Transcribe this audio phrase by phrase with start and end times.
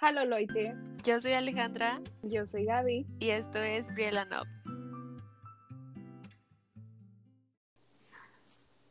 [0.00, 0.74] Halo Loite,
[1.04, 3.06] Yo soy Alejandra yo soy Gaby.
[3.18, 4.48] y esto es Briella Up.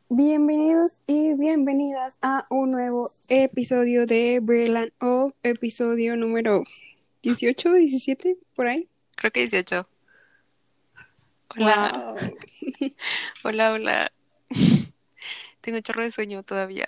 [0.08, 6.64] Bienvenidos y bienvenidas a un nuevo episodio de Brilliant O, episodio número
[7.22, 8.88] 18, 17, por ahí.
[9.16, 9.88] Creo que 18.
[11.56, 12.90] Hola, Wow.
[13.44, 14.12] hola, hola.
[15.60, 16.86] Tengo un chorro de sueño todavía.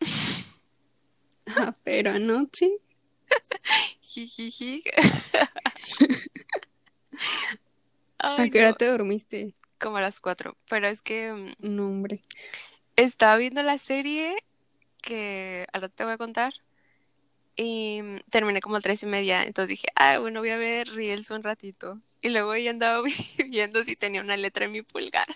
[1.84, 2.78] Pero anoche,
[4.02, 4.84] Jijiji.
[8.18, 9.54] ¿a Ay, qué hora no, te dormiste?
[9.78, 10.56] como a las 4.
[10.68, 12.22] Pero es que mm, No, hombre.
[12.96, 14.34] estaba viendo la serie
[15.02, 16.54] que ahora te voy a contar
[17.56, 19.44] y mm, terminé como a tres y media.
[19.44, 22.00] Entonces dije, ah, bueno, voy a ver Reels un ratito.
[22.22, 23.14] Y luego ya andaba vi-
[23.50, 25.26] viendo si tenía una letra en mi pulgar.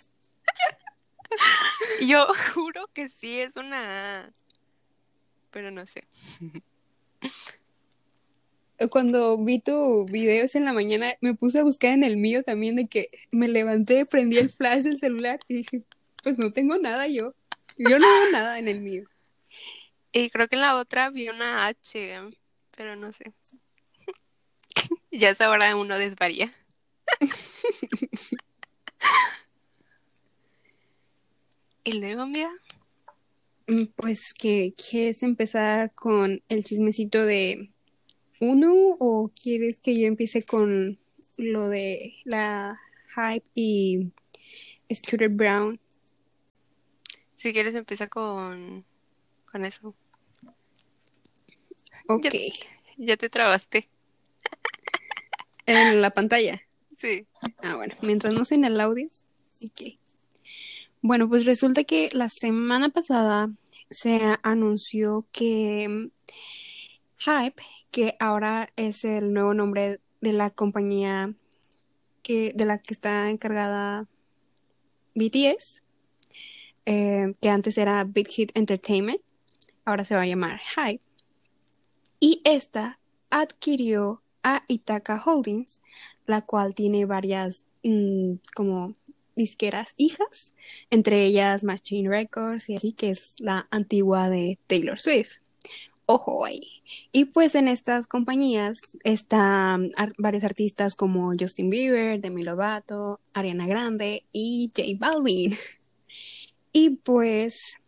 [2.00, 4.30] Y Yo juro que sí es una
[5.50, 6.04] pero no sé.
[8.88, 12.76] Cuando vi tu videos en la mañana, me puse a buscar en el mío también
[12.76, 15.82] de que me levanté, prendí el flash del celular y dije,
[16.22, 17.34] pues no tengo nada yo.
[17.76, 19.04] Yo no veo nada en el mío.
[20.12, 22.20] Y creo que en la otra vi una H,
[22.76, 23.32] pero no sé.
[25.12, 26.54] Ya es hora uno desvaría.
[31.82, 32.50] Y luego, mira,
[33.66, 37.70] Mm, Pues que quieres empezar con el chismecito de
[38.40, 40.98] uno o quieres que yo empiece con
[41.36, 42.78] lo de la
[43.14, 44.12] hype y
[44.92, 45.78] Scooter Brown.
[47.38, 48.84] si quieres empieza con,
[49.50, 49.94] con eso.
[52.08, 52.26] Ok,
[52.96, 53.88] Ya te trabaste.
[55.66, 56.60] en la pantalla.
[56.98, 57.26] Sí.
[57.62, 59.06] Ah, bueno, mientras no sea en el audio.
[59.64, 59.96] ok.
[61.02, 63.50] Bueno, pues resulta que la semana pasada
[63.90, 66.10] se anunció que
[67.20, 71.34] Hype, que ahora es el nuevo nombre de la compañía
[72.22, 74.06] que, de la que está encargada
[75.14, 75.82] BTS,
[76.86, 79.20] eh, que antes era Big Hit Entertainment,
[79.84, 81.02] ahora se va a llamar Hype.
[82.20, 82.98] Y esta
[83.30, 85.80] adquirió a Ithaca Holdings,
[86.26, 88.94] la cual tiene varias mm, como
[89.36, 90.54] disqueras hijas,
[90.90, 95.40] entre ellas Machine Records y así, que es la antigua de Taylor Swift.
[96.12, 96.82] Ojo ahí.
[97.12, 103.68] Y pues en estas compañías están ar- varios artistas como Justin Bieber, Demi Lovato, Ariana
[103.68, 105.54] Grande y J Balvin.
[106.72, 107.78] Y pues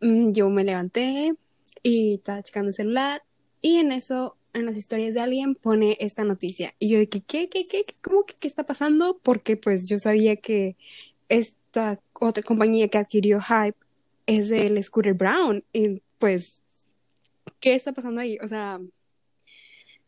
[0.00, 1.34] mm, yo me levanté
[1.82, 3.22] y estaba checando el celular
[3.62, 6.74] y en eso, en las historias de alguien pone esta noticia.
[6.78, 7.84] Y yo de que, ¿qué, qué, qué?
[8.00, 9.18] ¿Cómo que qué está pasando?
[9.22, 10.76] Porque pues yo sabía que
[11.28, 13.76] esta otra compañía que adquirió Hype
[14.26, 15.64] es del Scooter Brown.
[15.72, 16.62] Y pues,
[17.60, 18.38] ¿qué está pasando ahí?
[18.42, 18.80] O sea,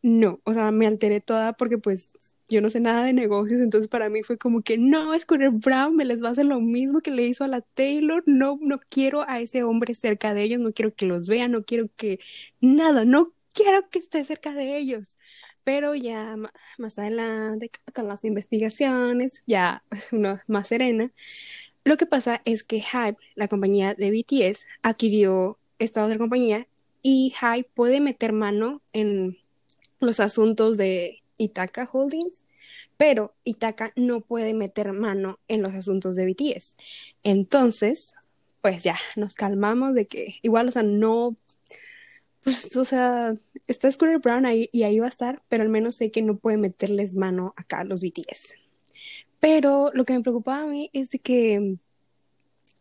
[0.03, 2.13] no, o sea, me alteré toda porque pues
[2.49, 5.95] yo no sé nada de negocios, entonces para mí fue como que no, Scooter Brown
[5.97, 8.79] me les va a hacer lo mismo que le hizo a la Taylor, no, no
[8.91, 12.19] quiero a ese hombre cerca de ellos, no quiero que los vean, no quiero que
[12.61, 15.17] nada, no quiero que esté cerca de ellos.
[15.65, 16.37] Pero ya
[16.79, 21.13] más adelante, con las investigaciones, ya uno más serena,
[21.85, 26.69] lo que pasa es que Hype, la compañía de BTS, adquirió esta otra compañía
[27.03, 29.39] y Hype puede meter mano en
[30.01, 32.43] los asuntos de Ithaca Holdings,
[32.97, 36.77] pero Ithaca no puede meter mano en los asuntos de BTS.
[37.25, 38.13] Entonces,
[38.61, 41.37] pues ya, nos calmamos de que igual, o sea, no,
[42.45, 43.35] pues, o sea,
[43.67, 46.39] está Scooter Brown ahí y ahí va a estar, pero al menos sé que no
[46.39, 48.55] puede meterles mano acá a los BTS.
[49.41, 51.77] Pero lo que me preocupaba a mí es de que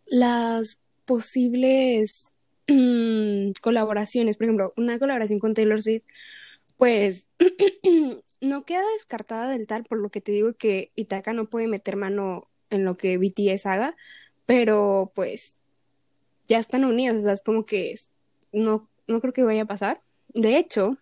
[0.06, 2.31] las posibles
[2.72, 6.04] mm, colaboraciones, por ejemplo, una colaboración con Taylor Swift,
[6.78, 7.28] pues
[8.42, 11.96] no queda descartada del tal, por lo que te digo que Ithaca no puede meter
[11.96, 13.96] mano en lo que BTS haga,
[14.46, 15.56] pero pues
[16.48, 17.96] ya están unidos, o sea, es como que
[18.52, 20.02] no, no creo que vaya a pasar.
[20.30, 20.98] De hecho,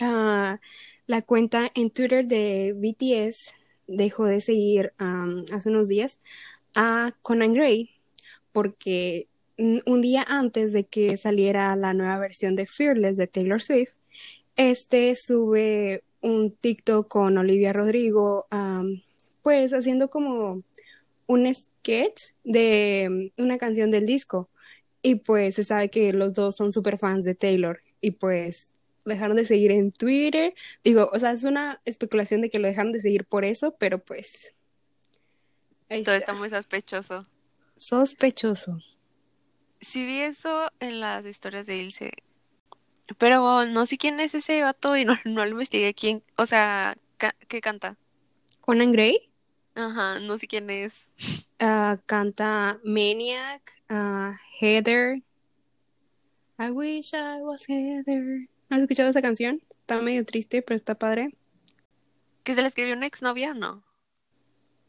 [0.00, 0.60] ah,
[1.06, 3.54] la cuenta en Twitter de BTS
[3.86, 6.20] dejó de seguir hace unos días
[6.74, 7.90] a Conan Gray
[8.52, 9.27] porque
[9.58, 13.94] un día antes de que saliera la nueva versión de Fearless de Taylor Swift,
[14.56, 18.46] este sube un TikTok con Olivia Rodrigo,
[19.42, 20.62] pues haciendo como
[21.26, 24.48] un sketch de una canción del disco.
[25.02, 27.80] Y pues se sabe que los dos son super fans de Taylor.
[28.00, 28.72] Y pues
[29.04, 30.54] lo dejaron de seguir en Twitter.
[30.82, 33.98] Digo, o sea, es una especulación de que lo dejaron de seguir por eso, pero
[34.00, 34.54] pues
[35.88, 36.16] Todo está.
[36.16, 37.26] está muy sospechoso.
[37.76, 38.78] Sospechoso.
[39.80, 42.12] Sí vi eso en las historias de Ilse.
[43.16, 46.96] Pero no sé quién es ese vato y no, no lo investigué quién, o sea,
[47.16, 47.96] ca- ¿qué canta?
[48.60, 49.30] Conan Gray
[49.74, 51.04] Ajá, no sé quién es.
[51.60, 55.22] ah, canta Maniac, ah, Heather.
[56.58, 58.48] I wish I was Heather.
[58.68, 59.62] ¿Has escuchado esa canción?
[59.70, 61.30] Está medio triste, pero está padre.
[62.42, 63.84] ¿Que se la escribió una exnovia o no?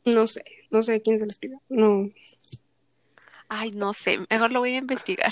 [0.06, 1.62] No sé, no sé quién se lo escribió.
[1.69, 2.09] No.
[3.50, 5.31] Ay, no sé, mejor lo voy a investigar.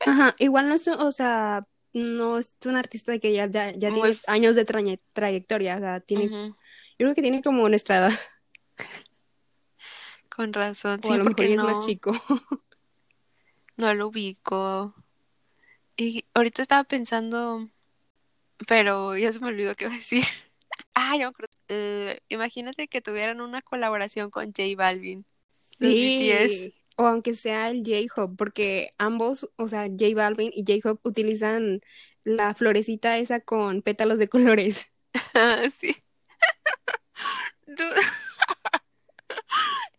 [0.00, 4.16] Ajá, igual no es, o sea, no es un artista que ya, ya, ya tiene
[4.26, 6.54] años de traye- trayectoria, o sea, tiene, yo
[6.98, 8.12] creo que tiene como nuestra edad,
[10.34, 12.12] Con razón, o sí, a lo mejor porque ya es más chico.
[13.76, 14.94] no lo ubico.
[15.96, 17.68] Y ahorita estaba pensando,
[18.66, 20.24] pero ya se me olvidó qué iba a decir.
[20.94, 21.52] Ah, ya me acuerdo.
[21.68, 25.24] Eh, imagínate que tuvieran una colaboración con J Balvin,
[25.78, 26.79] los BTS.
[27.00, 31.80] O aunque sea el J-Hope, porque ambos, o sea, J Balvin y J-Hope utilizan
[32.24, 34.92] la florecita esa con pétalos de colores.
[35.34, 35.96] Ah, sí.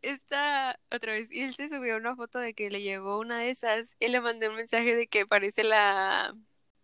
[0.02, 3.52] Esta otra vez, y él se subió una foto de que le llegó una de
[3.52, 6.36] esas y le mandé un mensaje de que parece la,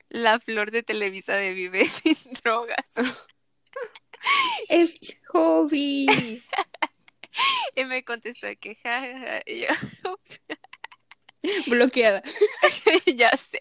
[0.10, 2.86] la flor de Televisa de Vive sin drogas.
[4.70, 4.98] Es
[5.30, 6.42] hobby.
[7.76, 9.68] Y me contestó que ja, ja, ja", y yo,
[10.14, 10.42] "Ups,
[11.68, 12.22] Bloqueada.
[13.06, 13.60] ya sé.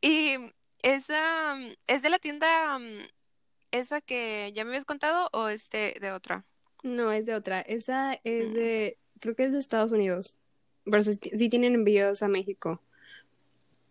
[0.00, 0.36] Y
[0.82, 3.08] esa, ¿es de la tienda mm,
[3.72, 6.44] esa que ya me habías contado o es de, de otra?
[6.82, 7.60] No, es de otra.
[7.60, 8.54] Esa es Mm.
[8.54, 10.40] de, creo que es de Estados Unidos.
[10.84, 12.80] Pero sí, sí tienen envíos a México.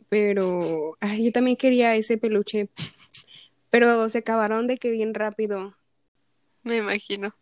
[0.09, 2.69] Pero, ay, yo también quería ese peluche.
[3.69, 5.75] Pero se acabaron de que bien rápido.
[6.63, 7.33] Me imagino.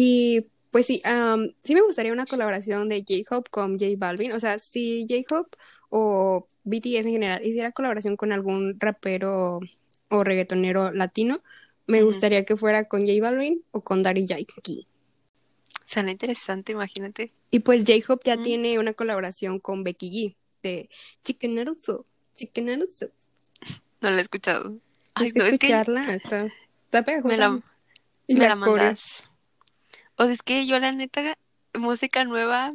[0.00, 4.30] Y pues sí, am, sí me gustaría una colaboración de J-Hope con J Balvin.
[4.30, 5.58] O sea, si J-Hope
[5.88, 9.58] o BTS en general hiciera colaboración con algún rapero
[10.08, 11.42] o reggaetonero latino,
[11.88, 14.86] me gustaría que fuera con J Balvin o con Daddy Yankee.
[15.84, 17.32] Suena interesante, imagínate.
[17.50, 20.90] Y pues J-Hope ya tiene una colaboración con Becky G de
[21.24, 22.06] Chicken Soup.
[22.36, 23.10] Chicken Soup.
[24.00, 24.78] No la he escuchado.
[25.14, 26.46] Ay, Tienes que no, es que escucharla, está,
[26.84, 27.28] está pegajosa.
[27.28, 27.60] me la,
[28.28, 29.27] Y me la mandas.
[30.18, 31.38] O sea, es que yo la neta,
[31.74, 32.74] música nueva,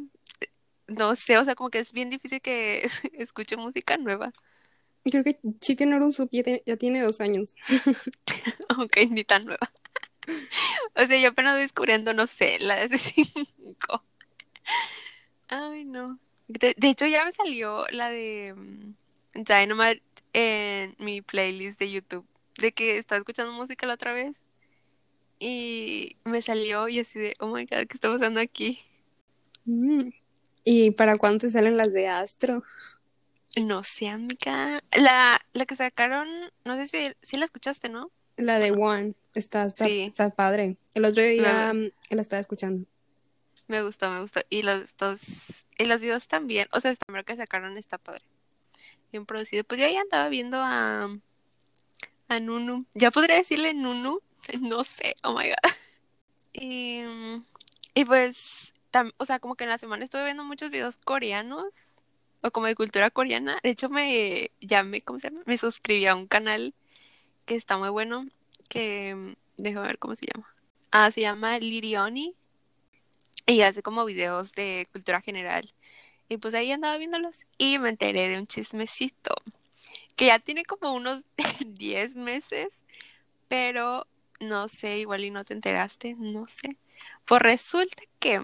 [0.88, 4.32] no sé, o sea, como que es bien difícil que escuche música nueva.
[5.04, 7.54] Creo que Chicken Noodle Soup ya, tiene- ya tiene dos años.
[8.78, 9.70] Ok, ni tan nueva.
[10.94, 14.04] O sea, yo apenas voy descubriendo, no sé, la de hace cinco.
[15.48, 16.18] Ay, no.
[16.48, 18.94] De, de hecho, ya me salió la de mm,
[19.44, 20.02] Dynamite
[20.32, 22.26] en mi playlist de YouTube.
[22.58, 24.43] De que estaba escuchando música la otra vez.
[25.38, 28.80] Y me salió y así de, oh my God, ¿qué está pasando aquí?
[29.64, 30.08] Mm.
[30.64, 32.62] ¿Y para cuándo te salen las de Astro?
[33.56, 34.82] No sé, amiga.
[34.96, 36.28] La, la que sacaron,
[36.64, 38.10] no sé si, si la escuchaste, ¿no?
[38.36, 39.14] La de One.
[39.34, 40.02] Está, está, Sí.
[40.02, 40.76] está padre.
[40.94, 42.86] El otro día Me- mm, la estaba escuchando.
[43.68, 44.40] Me gustó, me gustó.
[44.50, 45.22] Y los dos,
[45.78, 46.68] y los videos también.
[46.72, 48.22] O sea, esta primero que sacaron está padre.
[49.12, 49.64] Bien producido.
[49.64, 51.16] Pues yo ahí andaba viendo a,
[52.28, 52.86] a Nunu.
[52.94, 54.20] ¿Ya podría decirle Nunu?
[54.60, 55.72] No sé, oh my god.
[56.52, 57.02] Y,
[57.94, 58.72] y pues,
[59.18, 61.64] o sea, como que en la semana estuve viendo muchos videos coreanos.
[62.42, 63.58] O como de cultura coreana.
[63.62, 65.42] De hecho, me llamé, ¿cómo se llama?
[65.46, 66.74] Me suscribí a un canal
[67.46, 68.26] que está muy bueno.
[68.68, 70.54] Que, déjame ver cómo se llama.
[70.90, 72.34] Ah, se llama Lirioni.
[73.46, 75.72] Y hace como videos de cultura general.
[76.28, 79.34] Y pues ahí andaba viéndolos y me enteré de un chismecito.
[80.16, 81.22] Que ya tiene como unos
[81.66, 82.68] 10 meses.
[83.48, 84.06] Pero
[84.40, 86.76] no sé, igual y no te enteraste, no sé.
[87.26, 88.40] Pues resulta que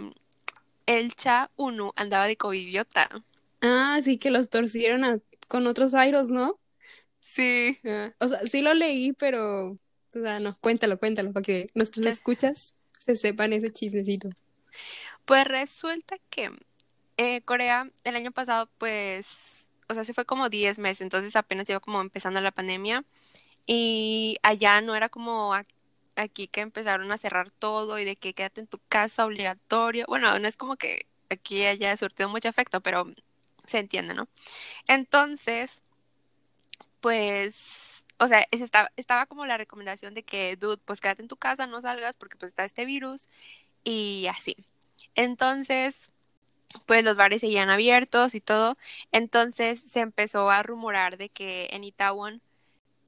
[0.87, 3.09] el Cha Unu andaba de covidiota.
[3.61, 5.19] Ah, sí que los torcieron a-
[5.49, 6.59] con otros airos, ¿no?
[7.21, 7.79] Sí.
[7.85, 9.79] Ah, o sea, sí lo leí, pero, o
[10.13, 14.31] sea, no, cuéntalo, cuéntalo, para que nuestros escuchas se sepan ese chismecito.
[15.25, 16.51] Pues resulta que
[17.17, 21.69] eh, Corea el año pasado, pues, o sea, se fue como 10 meses, entonces apenas
[21.69, 23.05] iba como empezando la pandemia
[23.67, 25.55] y allá no era como
[26.23, 30.05] aquí que empezaron a cerrar todo y de que quédate en tu casa obligatorio.
[30.09, 33.07] Bueno, no es como que aquí haya surtido mucho efecto, pero
[33.67, 34.29] se entiende, ¿no?
[34.89, 35.83] Entonces,
[37.01, 41.29] pues, o sea, es- estaba, estaba como la recomendación de que, dude, pues quédate en
[41.29, 43.29] tu casa, no salgas porque pues está este virus
[43.85, 44.57] y así.
[45.17, 46.11] Entonces,
[46.87, 48.77] pues los bares seguían abiertos y todo.
[49.13, 52.43] Entonces se empezó a rumorar de que en Itaewon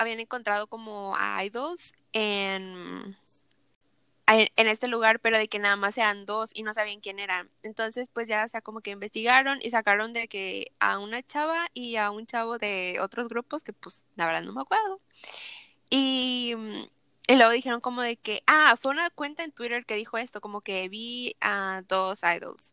[0.03, 3.17] habían encontrado como a idols en
[4.27, 7.51] en este lugar, pero de que nada más eran dos y no sabían quién eran.
[7.63, 11.67] Entonces, pues ya, o sea, como que investigaron y sacaron de que a una chava
[11.75, 15.01] y a un chavo de otros grupos que, pues, la verdad no me acuerdo.
[15.91, 16.55] Y,
[17.29, 20.41] y luego dijeron como de que, ah, fue una cuenta en Twitter que dijo esto,
[20.41, 22.72] como que vi a dos idols.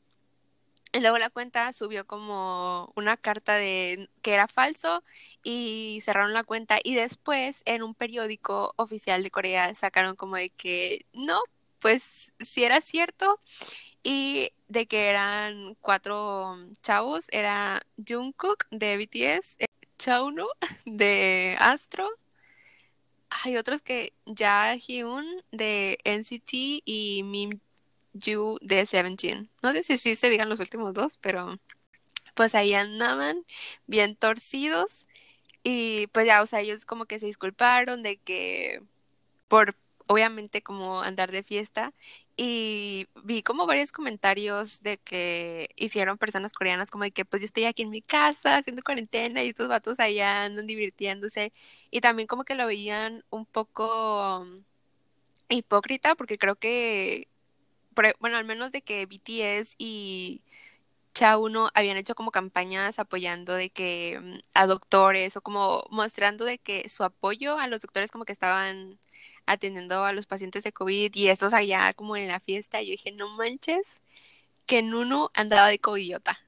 [0.94, 5.04] Luego la cuenta subió como una carta de que era falso
[5.44, 10.50] y cerraron la cuenta y después en un periódico oficial de Corea sacaron como de
[10.50, 11.40] que no,
[11.80, 13.40] pues si era cierto
[14.04, 19.68] y de que eran cuatro chavos, era Jungkook de BTS, eh,
[20.00, 20.48] Chauno
[20.86, 22.10] de Astro,
[23.30, 27.60] hay otros que Ja Hyun de NCT y Mim
[28.14, 29.50] You de Seventeen.
[29.64, 31.60] No sé si sí se digan los últimos dos, pero
[32.36, 33.46] pues ahí andaban
[33.88, 35.06] bien torcidos
[35.64, 38.82] y pues ya, o sea, ellos como que se disculparon de que
[39.50, 39.76] por
[40.08, 41.94] obviamente como andar de fiesta
[42.38, 47.46] y vi como varios comentarios de que hicieron personas coreanas como de que pues yo
[47.48, 51.54] estoy aquí en mi casa haciendo cuarentena y estos vatos allá andan divirtiéndose
[51.92, 54.48] y también como que lo veían un poco
[55.50, 57.28] hipócrita porque creo que
[58.20, 60.44] bueno, al menos de que BTS y
[61.14, 66.46] Cha Uno habían hecho como campañas apoyando de que mm, a doctores o como mostrando
[66.46, 69.00] de que su apoyo a los doctores como que estaban
[69.46, 72.82] atendiendo a los pacientes de COVID y estos allá como en la fiesta.
[72.82, 73.84] Yo dije, no manches,
[74.66, 76.40] que Nuno andaba de covidiota.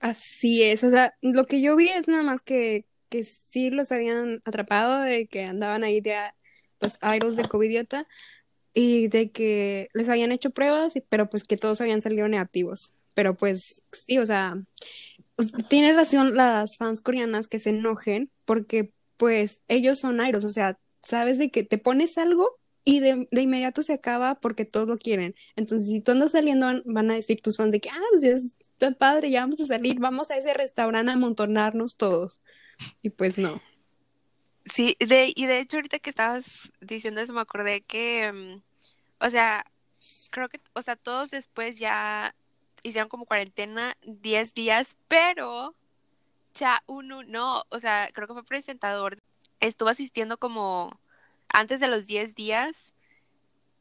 [0.00, 3.92] Así es, o sea, lo que yo vi es nada más que, que sí los
[3.92, 6.16] habían atrapado, de que andaban ahí de
[6.80, 8.08] los aeros de covidiota,
[8.74, 12.96] y de que les habían hecho pruebas, pero pues que todos habían salido negativos.
[13.14, 14.62] Pero pues sí, o sea,
[15.36, 20.50] pues, tiene razón las fans coreanas que se enojen porque pues ellos son airos, o
[20.50, 24.88] sea, sabes de que te pones algo y de, de, inmediato se acaba porque todos
[24.88, 25.34] lo quieren.
[25.56, 28.30] Entonces, si tú andas saliendo, van, a decir tus fans de que, ah, pues ya
[28.30, 32.40] está padre, ya vamos a salir, vamos a ese restaurante a amontonarnos todos.
[33.02, 33.60] Y pues no.
[34.66, 36.44] Sí, de, y de hecho ahorita que estabas
[36.80, 38.62] diciendo eso me acordé que, mm,
[39.26, 39.66] o sea,
[40.30, 42.34] creo que, o sea, todos después ya
[42.82, 45.74] hicieron como cuarentena 10 días, pero
[46.54, 49.18] Cha Uno no, o sea, creo que fue presentador,
[49.60, 51.00] estuvo asistiendo como
[51.48, 52.94] antes de los 10 días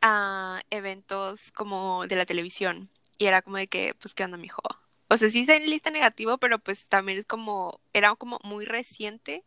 [0.02, 4.62] a eventos como de la televisión y era como de que, pues, ¿qué onda, mijo?
[5.10, 9.44] O sea, sí se lista negativo, pero pues también es como, era como muy reciente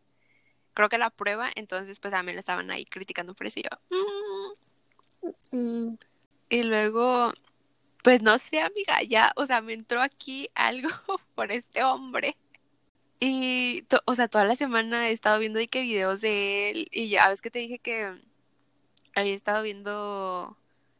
[0.75, 3.69] creo que la prueba, entonces pues también lo estaban ahí criticando por eso y yo.
[5.51, 5.57] Mm".
[5.57, 5.97] Mm.
[6.49, 7.33] Y luego,
[8.03, 10.89] pues no sé, amiga, ya, o sea, me entró aquí algo
[11.35, 12.37] por este hombre.
[13.19, 17.09] Y, o sea, toda la semana he estado viendo de qué videos de él y
[17.09, 18.11] ya ves que te dije que
[19.15, 20.57] había estado viendo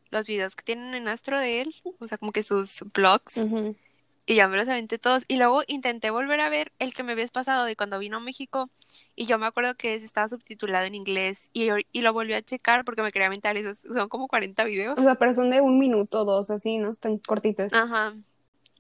[0.10, 3.36] los videos que tienen en Astro de él, o sea, como que sus blogs
[4.26, 5.24] y ya me los aventé todos.
[5.28, 8.20] Y luego intenté volver a ver el que me habías pasado de cuando vino a
[8.20, 8.70] México.
[9.16, 11.50] Y yo me acuerdo que estaba subtitulado en inglés.
[11.54, 13.80] Y, y lo volví a checar porque me quería aventar esos.
[13.80, 14.98] Son como 40 videos.
[14.98, 16.92] O sea, pero son de un minuto, dos, así, ¿no?
[16.92, 17.72] Están cortitos.
[17.72, 18.14] Ajá.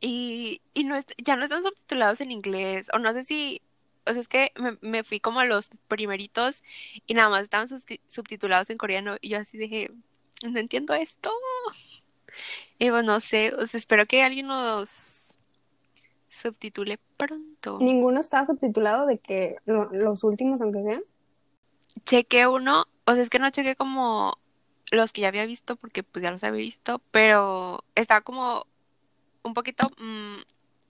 [0.01, 2.87] Y, y no ya no están subtitulados en inglés.
[2.93, 3.61] O no sé si.
[4.07, 6.63] O sea, es que me, me fui como a los primeritos
[7.07, 7.67] y nada más estaban
[8.07, 9.17] subtitulados en coreano.
[9.21, 9.91] Y yo así dije,
[10.43, 11.31] no entiendo esto.
[12.77, 15.14] Y bueno, no sé, o sea, espero que alguien nos
[16.35, 17.79] subtitule pronto.
[17.79, 21.03] ¿Ninguno estaba subtitulado de que los últimos, aunque sean?
[22.05, 24.37] Chequé uno, o sea, es que no chequé como
[24.91, 28.65] los que ya había visto, porque pues ya los había visto, pero estaba como
[29.43, 30.41] un poquito mm,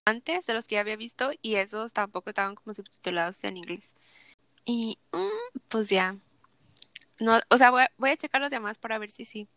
[0.06, 3.96] antes de los que ya había visto y esos tampoco estaban como subtitulados en inglés.
[4.66, 6.18] Y mm, pues ya.
[7.20, 9.48] No, o sea, voy a, voy a checar los demás para ver si sí.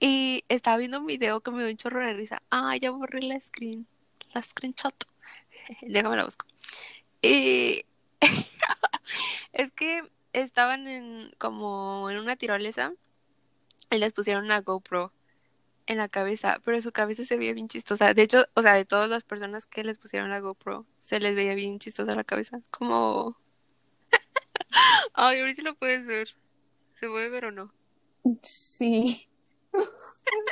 [0.00, 2.42] Y estaba viendo un video que me dio un chorro de risa.
[2.50, 3.86] Ah, ya borré la screen,
[4.32, 4.94] la screenshot.
[5.82, 6.46] Déjame la busco.
[7.22, 7.84] Y
[9.52, 10.02] es que
[10.32, 12.92] estaban en como en una tirolesa
[13.90, 15.12] y les pusieron una GoPro
[15.86, 18.14] en la cabeza, pero su cabeza se veía bien chistosa.
[18.14, 21.36] De hecho, o sea, de todas las personas que les pusieron la GoPro, se les
[21.36, 22.60] veía bien chistosa la cabeza.
[22.70, 23.36] Como...
[25.12, 26.28] Ay, ahorita lo puedes ver.
[27.00, 27.72] ¿Se puede ver o no?
[28.42, 29.28] Sí.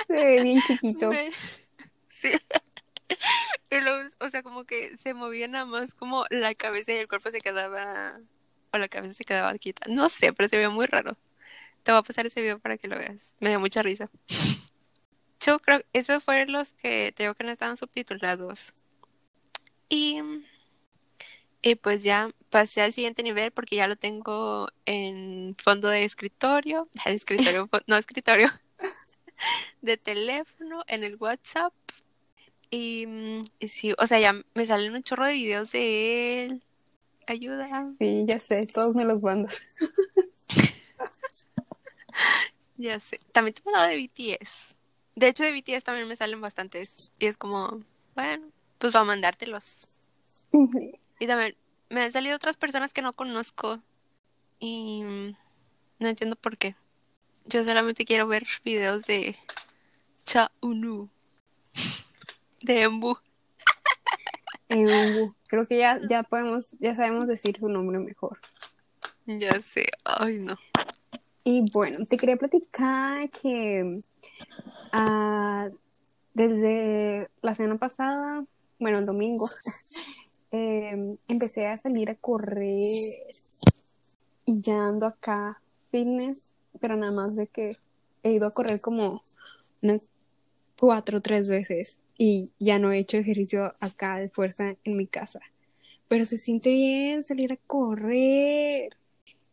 [0.06, 1.10] se ve bien chiquito.
[2.20, 2.30] Sí
[4.20, 7.40] o sea, como que se movía nada más como la cabeza y el cuerpo se
[7.40, 8.18] quedaba,
[8.72, 9.86] o la cabeza se quedaba quieta.
[9.88, 11.16] No sé, pero se veía muy raro.
[11.82, 13.34] Te voy a pasar ese video para que lo veas.
[13.40, 14.08] Me dio mucha risa.
[15.40, 18.72] Yo creo que esos fueron los que te digo que no estaban subtitulados.
[19.88, 20.20] Y,
[21.60, 26.88] y pues ya pasé al siguiente nivel porque ya lo tengo en fondo de escritorio.
[27.04, 28.50] De escritorio, no escritorio.
[29.80, 31.72] de teléfono, en el WhatsApp.
[32.72, 36.62] Y, mm, y sí, o sea, ya me salen un chorro de videos de él.
[37.26, 37.92] Ayuda.
[37.98, 39.66] Sí, ya sé, todos me los mandas.
[42.76, 43.16] Ya sé.
[43.30, 44.74] También te he mandado de BTS.
[45.14, 47.12] De hecho, de BTS también me salen bastantes.
[47.20, 47.80] Y es como,
[48.16, 48.48] bueno,
[48.78, 50.08] pues va a mandártelos.
[51.20, 51.54] Y también
[51.90, 53.80] me han salido otras personas que no conozco.
[54.58, 55.36] Y mm,
[56.00, 56.74] no entiendo por qué.
[57.44, 59.36] Yo solamente quiero ver videos de
[60.26, 61.08] Chaunu.
[62.62, 63.16] De Embu.
[64.68, 65.32] Embu.
[65.48, 68.38] Creo que ya, ya podemos, ya sabemos decir su nombre mejor.
[69.26, 69.86] Ya sé.
[70.04, 70.56] Ay, no.
[71.44, 74.00] Y bueno, te quería platicar que
[74.92, 75.68] ah,
[76.34, 78.44] desde la semana pasada,
[78.78, 79.48] bueno, el domingo,
[80.52, 83.24] em, empecé a salir a correr
[84.44, 87.76] y ya ando acá fitness, pero nada más de que
[88.22, 89.22] he ido a correr como
[89.82, 90.06] unas
[90.78, 95.08] cuatro o tres veces y ya no he hecho ejercicio acá de fuerza en mi
[95.08, 95.40] casa.
[96.06, 98.96] Pero se siente bien salir a correr.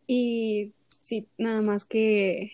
[0.06, 2.52] Y sí, nada más que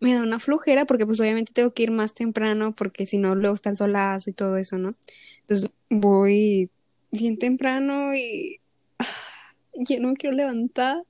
[0.00, 3.36] me da una flojera porque pues obviamente tengo que ir más temprano porque si no
[3.36, 4.96] luego está el solazo y todo eso, ¿no?
[5.42, 6.68] Entonces voy
[7.12, 8.58] bien temprano y
[9.74, 11.04] ya no me quiero levantar,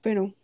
[0.00, 0.34] pero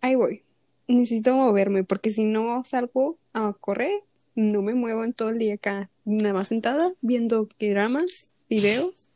[0.00, 0.44] ahí voy.
[0.86, 4.04] Necesito moverme porque si no salgo a correr,
[4.36, 9.10] no me muevo en todo el día acá, nada más sentada viendo dramas, videos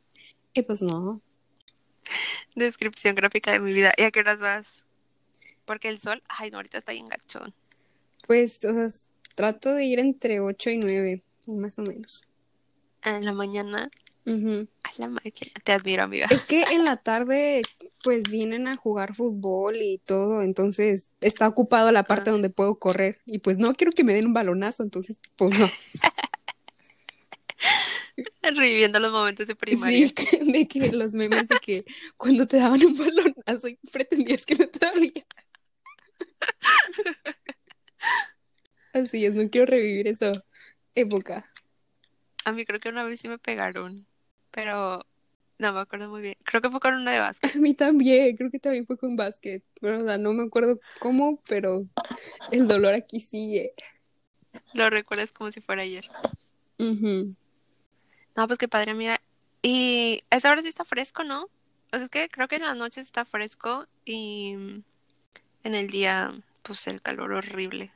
[0.54, 1.20] y pues no.
[2.56, 3.92] Descripción gráfica de mi vida.
[3.96, 4.84] ¿Y a qué horas vas?
[5.66, 7.54] Porque el sol, ay, no, ahorita está bien gachón.
[8.26, 8.88] Pues, o sea,
[9.34, 12.26] trato de ir entre 8 y 9, más o menos.
[13.04, 13.90] En la mañana.
[14.26, 15.50] A la máquina.
[15.64, 16.28] Te admiro, amiga.
[16.30, 17.62] Es que en la tarde,
[18.02, 23.20] pues vienen a jugar fútbol y todo, entonces está ocupado la parte donde puedo correr
[23.26, 25.70] y pues no quiero que me den un balonazo, entonces pues no.
[28.42, 30.08] Reviviendo los momentos de primaria.
[30.08, 31.84] Sí, de que los memes de que
[32.16, 35.26] cuando te daban un balonazo y pretendías que no te dolía.
[38.92, 40.32] Así es, no quiero revivir esa
[40.94, 41.50] época.
[42.44, 44.06] A mí creo que una vez sí me pegaron.
[44.50, 45.04] Pero
[45.58, 46.36] no me acuerdo muy bien.
[46.44, 47.50] Creo que fue con una de básquet.
[47.56, 50.80] A mí también, creo que también fue con básquet, pero o sea, no me acuerdo
[50.98, 51.86] cómo, pero
[52.50, 53.74] el dolor aquí sigue.
[54.74, 56.04] Lo recuerdas como si fuera ayer.
[56.78, 57.32] Ujú.
[58.36, 59.20] No, pues qué padre, amiga.
[59.62, 61.44] Y esa hora sí está fresco, ¿no?
[61.92, 64.52] O sea, es que creo que en las noches está fresco y
[65.64, 66.32] en el día,
[66.62, 67.92] pues el calor horrible.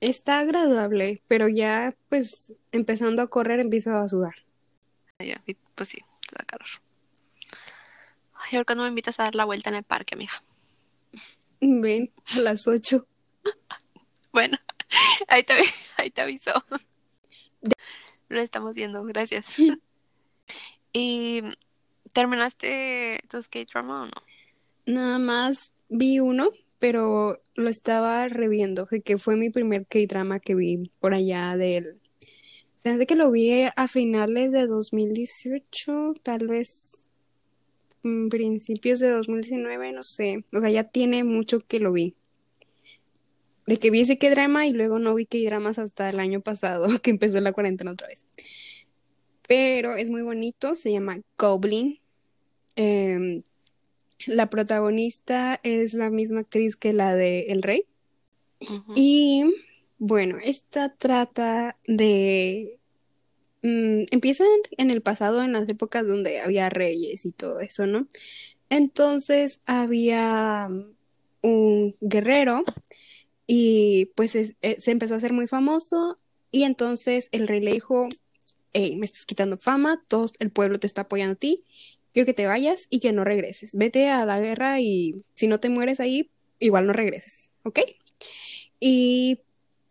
[0.00, 4.34] Está agradable, pero ya pues empezando a correr empiezo a sudar.
[5.24, 5.42] Ya,
[5.74, 6.68] pues sí, te da calor.
[8.34, 10.42] Ay, ahora cuando me invitas a dar la vuelta en el parque, amiga.
[11.60, 13.06] Ven, a las 8.
[14.32, 14.56] Bueno,
[15.28, 15.52] ahí te,
[15.98, 16.52] ahí te aviso.
[18.30, 19.56] Lo estamos viendo, gracias.
[20.92, 21.42] ¿Y
[22.12, 24.12] terminaste tu skate drama o no?
[24.86, 30.54] Nada más vi uno, pero lo estaba reviendo, que- que fue mi primer K-drama que
[30.54, 32.00] vi por allá del...
[32.82, 36.98] Se hace que lo vi a finales de 2018, tal vez
[38.02, 40.44] mm, principios de 2019, no sé.
[40.52, 42.16] O sea, ya tiene mucho que lo vi.
[43.68, 47.10] De que vi ese K-drama y luego no vi K-dramas hasta el año pasado, que
[47.10, 48.26] empezó la cuarentena otra vez.
[49.46, 52.00] Pero es muy bonito, se llama Goblin.
[52.74, 53.44] Em,
[54.26, 57.84] la protagonista es la misma actriz que la de El Rey.
[58.96, 59.44] Y
[60.02, 62.80] bueno, esta trata de...
[63.62, 64.44] mm, empieza
[64.78, 68.08] en, el pasado, en las épocas donde había reyes y todo eso, ¿no?
[68.70, 70.94] Entonces había mm,
[71.42, 72.64] un guerrero
[73.46, 76.18] y pues es- eh, se empezó a hacer muy famoso
[76.52, 78.08] y entonces el rey le dijo,
[78.74, 81.64] me estás quitando fama, todo el pueblo te está apoyando a ti,
[82.14, 83.72] quiero que te vayas y que no regreses.
[83.74, 87.80] Vete a la guerra y si no te mueres ahí, igual no regreses, ¿ok?
[88.80, 89.40] Y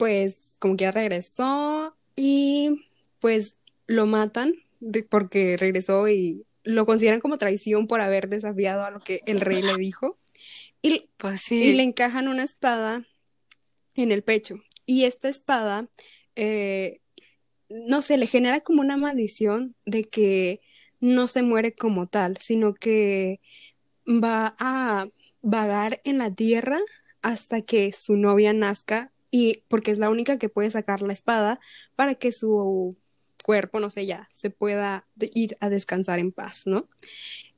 [0.01, 2.87] pues como que ya regresó y
[3.19, 8.89] pues lo matan de- porque regresó y lo consideran como traición por haber desafiado a
[8.89, 10.17] lo que el rey le dijo.
[10.81, 11.73] Y, Pues y sí.
[11.73, 13.05] le encajan una espada
[13.93, 14.63] en el pecho.
[14.87, 15.87] Y esta espada,
[16.35, 17.01] eh,
[17.69, 20.61] no sé, le genera como una maldición de que
[20.99, 23.39] no se muere como tal, sino que
[24.07, 25.07] va a
[25.43, 26.79] vagar en la tierra
[27.21, 31.59] hasta que su novia nazca y porque es la única que puede sacar la espada
[31.95, 32.97] para que su
[33.43, 36.89] cuerpo, no sé, ya se pueda ir a descansar en paz, ¿no?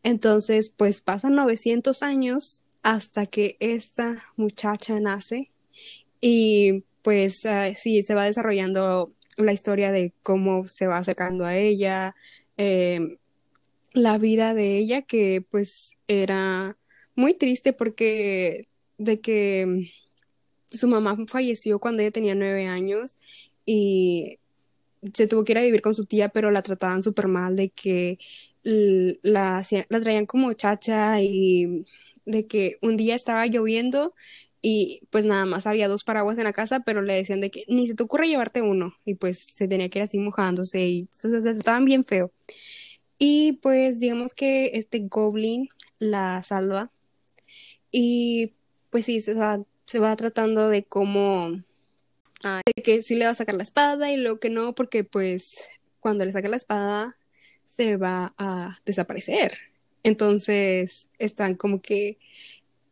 [0.03, 5.51] Entonces, pues pasan 900 años hasta que esta muchacha nace
[6.21, 11.55] y pues uh, sí, se va desarrollando la historia de cómo se va acercando a
[11.57, 12.15] ella,
[12.57, 13.17] eh,
[13.93, 16.77] la vida de ella, que pues era
[17.15, 19.91] muy triste porque de que
[20.73, 23.17] su mamá falleció cuando ella tenía nueve años
[23.65, 24.39] y
[25.13, 27.69] se tuvo que ir a vivir con su tía, pero la trataban súper mal, de
[27.69, 28.19] que
[28.63, 31.85] la, traían como chacha y
[32.25, 34.13] de que un día estaba lloviendo
[34.61, 37.65] y pues nada más había dos paraguas en la casa, pero le decían de que
[37.67, 40.99] ni se te ocurre llevarte uno y pues se tenía que ir así mojándose y
[41.11, 42.31] entonces se bien feo.
[43.19, 46.91] Y pues digamos que este goblin la salva
[47.91, 48.53] y
[48.89, 51.59] pues sí, se va, se va tratando de cómo
[52.43, 55.79] de que sí le va a sacar la espada y lo que no, porque pues
[55.99, 57.17] cuando le saca la espada
[57.65, 59.53] se va a desaparecer.
[60.03, 62.17] Entonces están como que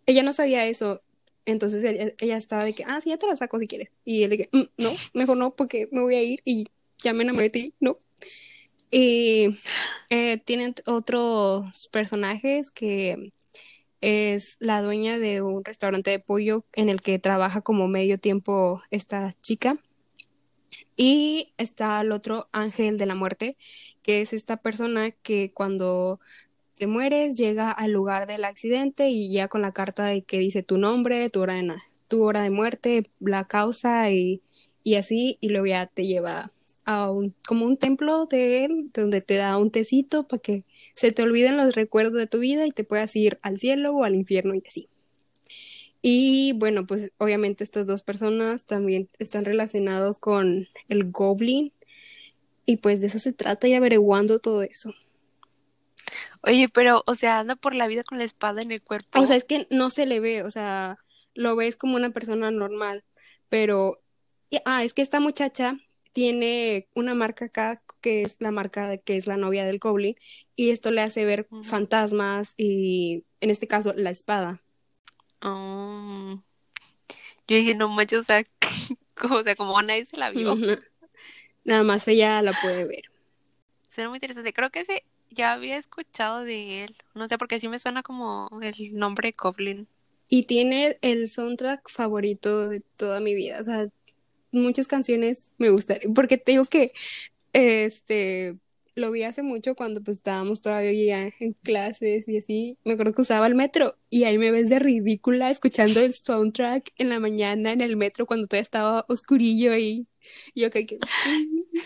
[0.06, 1.02] ella no sabía eso.
[1.46, 1.84] Entonces
[2.20, 3.90] ella, estaba de que, ah, sí, ya te la saco si quieres.
[4.06, 6.68] Y él de que, mm, no, mejor no, porque me voy a ir y
[7.00, 7.98] ya me enamoré de ti, no.
[8.92, 9.58] Y
[10.10, 13.32] eh, tienen otros personajes que
[14.02, 18.82] es la dueña de un restaurante de pollo en el que trabaja como medio tiempo
[18.92, 19.78] esta chica.
[20.96, 23.58] Y está el otro ángel de la muerte,
[24.04, 26.20] que es esta persona que cuando
[26.76, 30.64] te mueres llega al lugar del accidente y ya con la carta de que dice
[30.64, 31.76] tu nombre, tu hora de,
[32.08, 34.42] tu hora de muerte, la causa y,
[34.84, 36.52] y así, y luego ya te lleva
[36.96, 40.64] a un, como un templo de él, donde te da un tecito para que
[40.96, 44.04] se te olviden los recuerdos de tu vida y te puedas ir al cielo o
[44.04, 44.90] al infierno y así.
[46.02, 51.72] Y bueno, pues obviamente estas dos personas también están relacionados con el goblin
[52.66, 54.94] y pues de eso se trata y averiguando todo eso.
[56.44, 59.22] Oye, pero, o sea, anda por la vida con la espada en el cuerpo.
[59.22, 60.98] O sea, es que no se le ve, o sea,
[61.36, 63.04] lo ves como una persona normal,
[63.50, 64.02] pero,
[64.66, 65.78] ah, es que esta muchacha
[66.14, 70.16] tiene una marca acá que es la marca que es la novia del Goblin
[70.56, 74.62] y esto le hace ver fantasmas y en este caso la espada.
[75.42, 76.42] Oh.
[77.48, 78.44] Yo dije, no manches, o sea,
[79.30, 80.56] o sea, como nadie se la vio.
[81.64, 83.04] Nada más ella la puede ver.
[83.90, 84.54] Será muy interesante.
[84.54, 86.96] Creo que ese ya había escuchado de él.
[87.14, 89.88] No sé, porque sí me suena como el nombre Goblin.
[90.28, 93.60] Y tiene el soundtrack favorito de toda mi vida.
[93.60, 93.88] O sea,
[94.52, 96.94] muchas canciones me gustan, porque te digo que
[97.54, 98.58] este
[98.96, 103.22] lo vi hace mucho cuando pues estábamos todavía en clases y así, me acuerdo que
[103.22, 107.72] usaba el metro y ahí me ves de ridícula escuchando el soundtrack en la mañana
[107.72, 110.08] en el metro cuando todavía estaba oscurillo y
[110.56, 111.00] yo que, que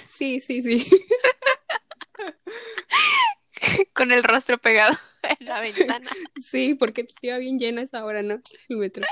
[0.04, 0.86] sí, sí, sí.
[3.93, 4.97] Con el rostro pegado
[5.39, 6.10] en la ventana.
[6.41, 8.41] Sí, porque iba bien llena esa hora, ¿no?
[8.69, 9.06] El metro.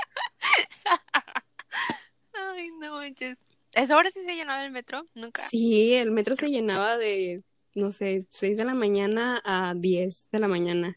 [2.54, 3.38] Ay, no manches.
[3.72, 5.06] ¿Esa hora sí se llenaba el metro?
[5.14, 5.46] Nunca.
[5.46, 7.42] Sí, el metro se llenaba de,
[7.74, 10.96] no sé, 6 de la mañana a 10 de la mañana.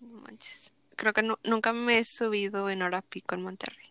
[0.00, 0.72] No manches.
[0.96, 3.86] Creo que nunca me he subido en hora pico en Monterrey.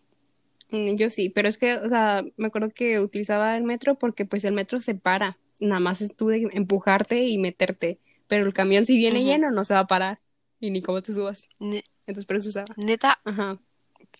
[0.69, 4.25] Mm, yo sí, pero es que, o sea, me acuerdo que utilizaba el metro porque
[4.25, 5.37] pues el metro se para.
[5.59, 7.99] Nada más es tú de empujarte y meterte.
[8.27, 10.19] Pero el camión si viene lleno no se va a parar.
[10.59, 11.49] Y ni cómo te subas.
[11.59, 12.67] Entonces por eso usaba.
[12.77, 13.19] Neta.
[13.25, 13.59] Ajá.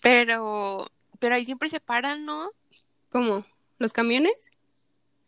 [0.02, 2.52] Pero, pero ahí siempre se paran, ¿no?
[3.12, 3.46] ¿Cómo?
[3.78, 4.52] ¿Los camiones?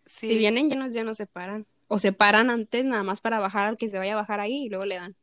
[0.06, 0.30] Sí.
[0.30, 1.68] Si vienen llenos ya no se paran.
[1.88, 4.66] O se paran antes nada más para bajar al que se vaya a bajar ahí
[4.66, 5.16] y luego le dan.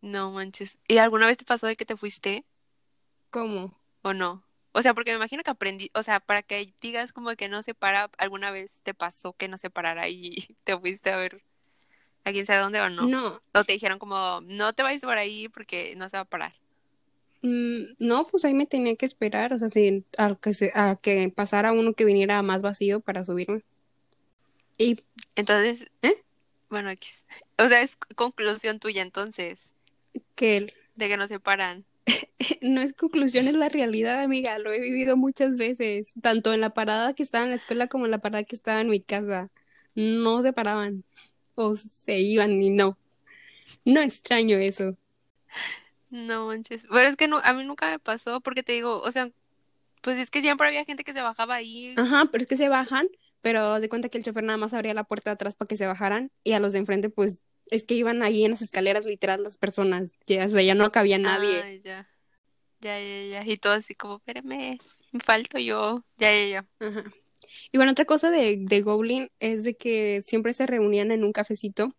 [0.00, 0.78] no manches.
[0.88, 2.44] ¿Y alguna vez te pasó de que te fuiste?
[3.30, 3.78] ¿Cómo?
[4.02, 4.44] ¿O no?
[4.72, 7.62] O sea, porque me imagino que aprendí, o sea, para que digas como que no
[7.62, 11.42] se para, alguna vez te pasó que no se parara y te fuiste a ver
[12.24, 13.06] a quién sabe dónde o no.
[13.06, 13.42] No.
[13.52, 16.54] O te dijeron como, no te vayas por ahí porque no se va a parar.
[17.42, 20.96] Mm, no, pues ahí me tenía que esperar, o sea, si, a, que se, a
[20.96, 23.62] que pasara uno que viniera más vacío para subirme.
[24.78, 24.98] Y
[25.36, 26.14] entonces, ¿eh?
[26.70, 26.90] Bueno,
[27.58, 29.70] o sea, es conclusión tuya entonces.
[30.34, 31.84] Que de que no se paran.
[32.62, 34.58] no es conclusión, es la realidad, amiga.
[34.58, 38.06] Lo he vivido muchas veces, tanto en la parada que estaba en la escuela como
[38.06, 39.50] en la parada que estaba en mi casa.
[39.94, 41.04] No se paraban
[41.54, 42.98] o se iban y no.
[43.84, 44.96] No extraño eso.
[46.12, 46.86] No manches.
[46.90, 49.30] Pero es que no, a mí nunca me pasó porque te digo, o sea,
[50.02, 51.94] pues es que siempre había gente que se bajaba ahí.
[51.96, 53.08] Ajá, pero es que se bajan,
[53.40, 55.78] pero de cuenta que el chofer nada más abría la puerta de atrás para que
[55.78, 59.06] se bajaran y a los de enfrente pues es que iban ahí en las escaleras
[59.06, 61.62] literal las personas, ya, o sea, ya no cabía nadie.
[61.62, 62.06] Ay, ya.
[62.82, 63.46] Ya, ya, ya.
[63.46, 64.78] Y todo así como, espérame,
[65.12, 66.04] me falto yo.
[66.18, 66.86] Ya, ya, ya.
[66.86, 67.04] Ajá.
[67.70, 71.32] Y bueno, otra cosa de, de Goblin es de que siempre se reunían en un
[71.32, 71.94] cafecito.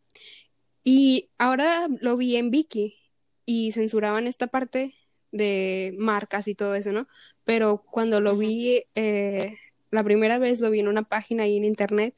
[0.83, 3.02] Y ahora lo vi en Vicky
[3.45, 4.93] y censuraban esta parte
[5.31, 7.07] de marcas y todo eso, ¿no?
[7.43, 9.53] Pero cuando lo vi, eh,
[9.91, 12.15] la primera vez lo vi en una página ahí en internet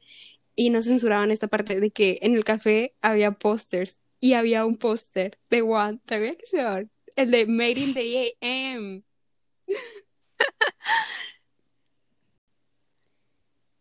[0.54, 4.76] y no censuraban esta parte de que en el café había pósters y había un
[4.76, 9.04] póster de One Direction, el de Made in the AM.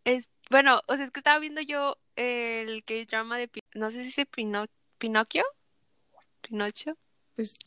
[0.04, 4.10] es, bueno, o sea, es que estaba viendo yo el que drama de, no sé
[4.10, 4.66] si es Pino,
[4.98, 5.44] Pinocchio,
[6.42, 6.98] Pinocho,
[7.36, 7.60] pues,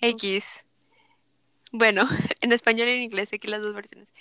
[0.00, 0.64] X.
[1.72, 2.08] Bueno,
[2.40, 4.12] en español y en inglés, aquí las dos versiones.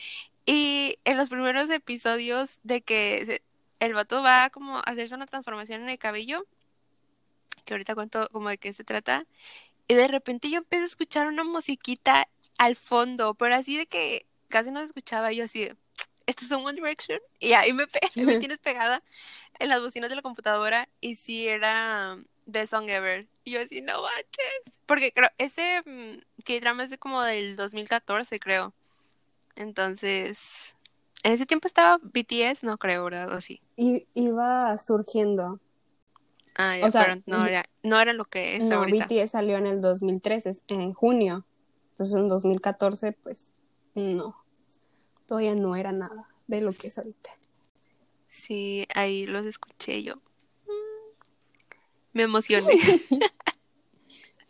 [0.46, 3.42] Y en los primeros episodios de que
[3.80, 6.46] el vato va como a hacerse una transformación en el cabello,
[7.66, 9.26] que ahorita cuento como de qué se trata,
[9.88, 12.28] y de repente yo empecé a escuchar una musiquita
[12.58, 15.76] al fondo, pero así de que casi no se escuchaba, yo así de,
[16.26, 17.20] ¿esto es un One Direction?
[17.40, 19.04] Y ahí me, me tienes pegada
[19.60, 22.18] en las bocinas de la computadora, y sí era
[22.52, 23.28] The Song Ever.
[23.44, 24.80] Y yo así, no manches.
[24.86, 28.74] Porque creo, ese mm, K-drama es de como del 2014, creo.
[29.56, 30.76] Entonces,
[31.24, 33.34] en ese tiempo estaba BTS, no creo, ¿verdad?
[33.34, 33.62] O sí.
[33.76, 35.60] Y, iba surgiendo.
[36.56, 39.08] Ah, ya, pero no era, no era lo que es no, ahorita.
[39.08, 41.46] BTS salió en el 2013, en junio.
[41.92, 43.54] Entonces en 2014, pues,
[43.94, 44.36] no.
[45.28, 47.32] Todavía no era nada de lo que es ahorita.
[48.28, 50.22] Sí, ahí los escuché yo.
[52.16, 52.74] Me emocioné.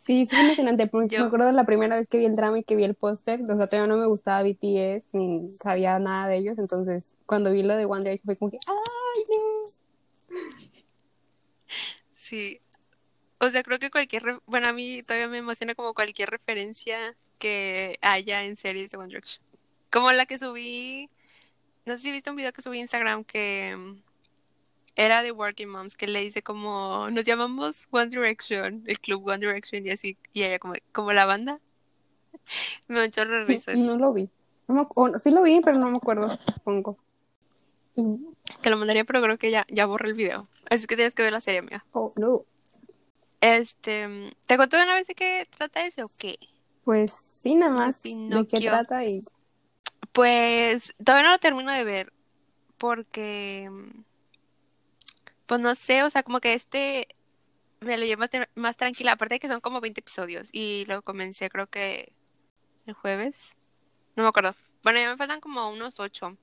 [0.05, 2.59] Sí, sí es emocionante, porque me acuerdo de la primera vez que vi el drama
[2.59, 6.27] y que vi el póster, o sea, todavía no me gustaba BTS, ni sabía nada
[6.27, 10.39] de ellos, entonces cuando vi lo de One Direction fue como que, ¡ay, no!
[12.13, 12.61] Sí,
[13.39, 17.97] o sea, creo que cualquier, bueno, a mí todavía me emociona como cualquier referencia que
[18.01, 19.43] haya en series de One Direction.
[19.91, 21.09] Como la que subí,
[21.85, 23.75] no sé si viste un video que subí en Instagram que
[24.95, 29.39] era de Working Moms que le dice como nos llamamos One Direction, el club One
[29.39, 31.59] Direction y así, y ella como, como la banda.
[32.87, 33.75] me echó chorro risas.
[33.75, 34.29] No, lo vi.
[35.21, 36.97] sí lo vi, pero no me acuerdo, supongo.
[38.61, 40.47] Que lo mandaría, pero creo que ya, ya borré el video.
[40.69, 41.85] Así que tienes que ver la serie, mía.
[41.91, 42.43] Oh, no.
[43.39, 46.37] Este, ¿te contó de una vez de qué trata ese o qué?
[46.83, 49.21] Pues sí, nada más de qué trata y...
[50.11, 52.13] Pues todavía no lo termino de ver
[52.77, 53.69] porque
[55.47, 57.07] pues no sé, o sea, como que este
[57.81, 58.23] me lo llevo
[58.55, 62.13] más, tranquila, aparte de que son como 20 episodios y lo comencé creo que
[62.87, 63.55] el jueves,
[64.15, 64.55] no me acuerdo.
[64.83, 66.37] Bueno, ya me faltan como unos 8.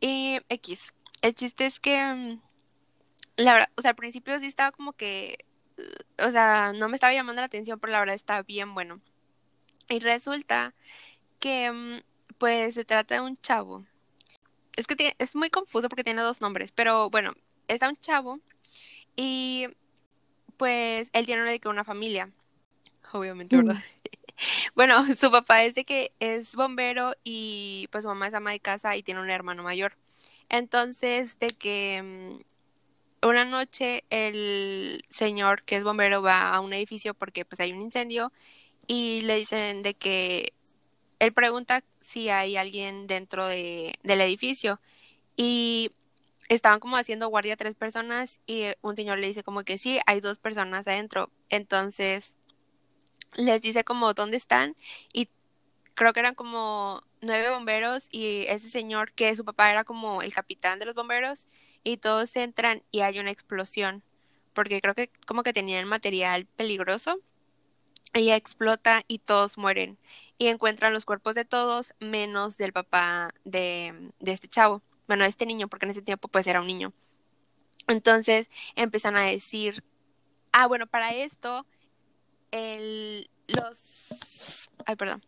[0.00, 2.40] Y X, el chiste es que, mm,
[3.36, 5.38] la verdad, o sea, al principio sí estaba como que,
[6.18, 9.00] o sea, no me estaba llamando la atención, pero la verdad está bien bueno.
[9.88, 10.74] Y resulta
[11.40, 12.00] que, mm,
[12.38, 13.84] pues, se trata de un chavo.
[14.76, 17.34] Es que es muy confuso porque tiene dos nombres, pero bueno,
[17.68, 18.40] está un chavo
[19.16, 19.66] y
[20.56, 22.30] pues él tiene una, de que una familia,
[23.12, 23.82] obviamente, ¿verdad?
[24.74, 28.60] bueno, su papá es de que es bombero y pues su mamá es ama de
[28.60, 29.96] casa y tiene un hermano mayor.
[30.48, 37.14] Entonces, de que mm, una noche el señor que es bombero va a un edificio
[37.14, 38.32] porque pues hay un incendio
[38.86, 40.52] y le dicen de que
[41.18, 44.80] él pregunta si hay alguien dentro de, del edificio
[45.36, 45.90] y
[46.48, 50.20] estaban como haciendo guardia tres personas y un señor le dice como que sí, hay
[50.20, 51.30] dos personas adentro.
[51.48, 52.36] Entonces
[53.36, 54.74] les dice como dónde están
[55.12, 55.28] y
[55.94, 60.32] creo que eran como nueve bomberos y ese señor que su papá era como el
[60.32, 61.46] capitán de los bomberos
[61.82, 64.02] y todos entran y hay una explosión
[64.54, 67.20] porque creo que como que tenían material peligroso.
[68.14, 69.98] Ella explota y todos mueren
[70.38, 75.46] y encuentran los cuerpos de todos menos del papá de, de este chavo bueno, este
[75.46, 76.92] niño, porque en ese tiempo pues era un niño.
[77.88, 79.84] Entonces empiezan a decir,
[80.52, 81.66] ah, bueno, para esto,
[82.50, 85.24] el, los, ay, perdón,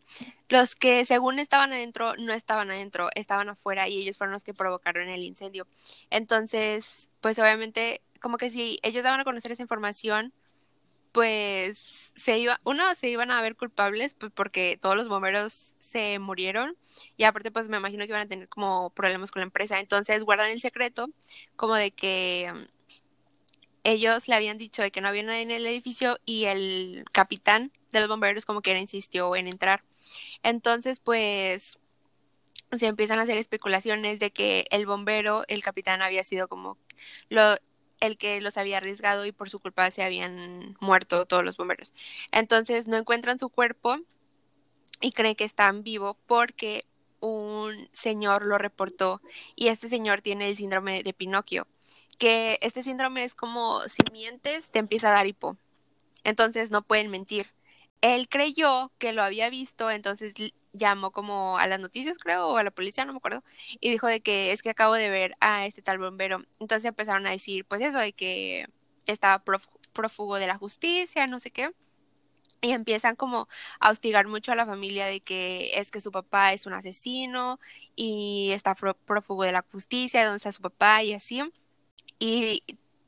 [0.48, 4.54] los que según estaban adentro, no estaban adentro, estaban afuera y ellos fueron los que
[4.54, 5.66] provocaron el incendio.
[6.10, 10.32] Entonces, pues obviamente, como que si ellos daban a conocer esa información,
[11.18, 16.20] pues se iba, uno se iban a ver culpables pues porque todos los bomberos se
[16.20, 16.76] murieron
[17.16, 20.22] y aparte pues me imagino que iban a tener como problemas con la empresa, entonces
[20.22, 21.10] guardan el secreto
[21.56, 22.66] como de que mm,
[23.82, 27.72] ellos le habían dicho de que no había nadie en el edificio y el capitán
[27.90, 29.82] de los bomberos como que era insistió en entrar.
[30.44, 31.80] Entonces pues
[32.78, 36.78] se empiezan a hacer especulaciones de que el bombero, el capitán había sido como
[37.28, 37.56] lo
[38.00, 41.92] el que los había arriesgado y por su culpa se habían muerto todos los bomberos.
[42.32, 43.98] Entonces no encuentran su cuerpo
[45.00, 46.84] y creen que están vivo porque
[47.20, 49.20] un señor lo reportó
[49.56, 51.66] y este señor tiene el síndrome de Pinocchio,
[52.18, 55.56] que este síndrome es como si mientes te empieza a dar hipo.
[56.24, 57.50] Entonces no pueden mentir.
[58.00, 60.34] él creyó que lo había visto, entonces
[60.78, 63.42] llamó como a las noticias, creo, o a la policía, no me acuerdo,
[63.80, 66.44] y dijo de que es que acabo de ver a este tal bombero.
[66.60, 68.66] Entonces empezaron a decir, pues eso, de que
[69.06, 69.42] estaba
[69.92, 71.72] prófugo de la justicia, no sé qué.
[72.60, 73.48] Y empiezan como
[73.80, 77.60] a hostigar mucho a la familia de que es que su papá es un asesino
[77.94, 81.42] y está prófugo de la justicia, de dónde está su papá y así.
[82.18, 82.64] Y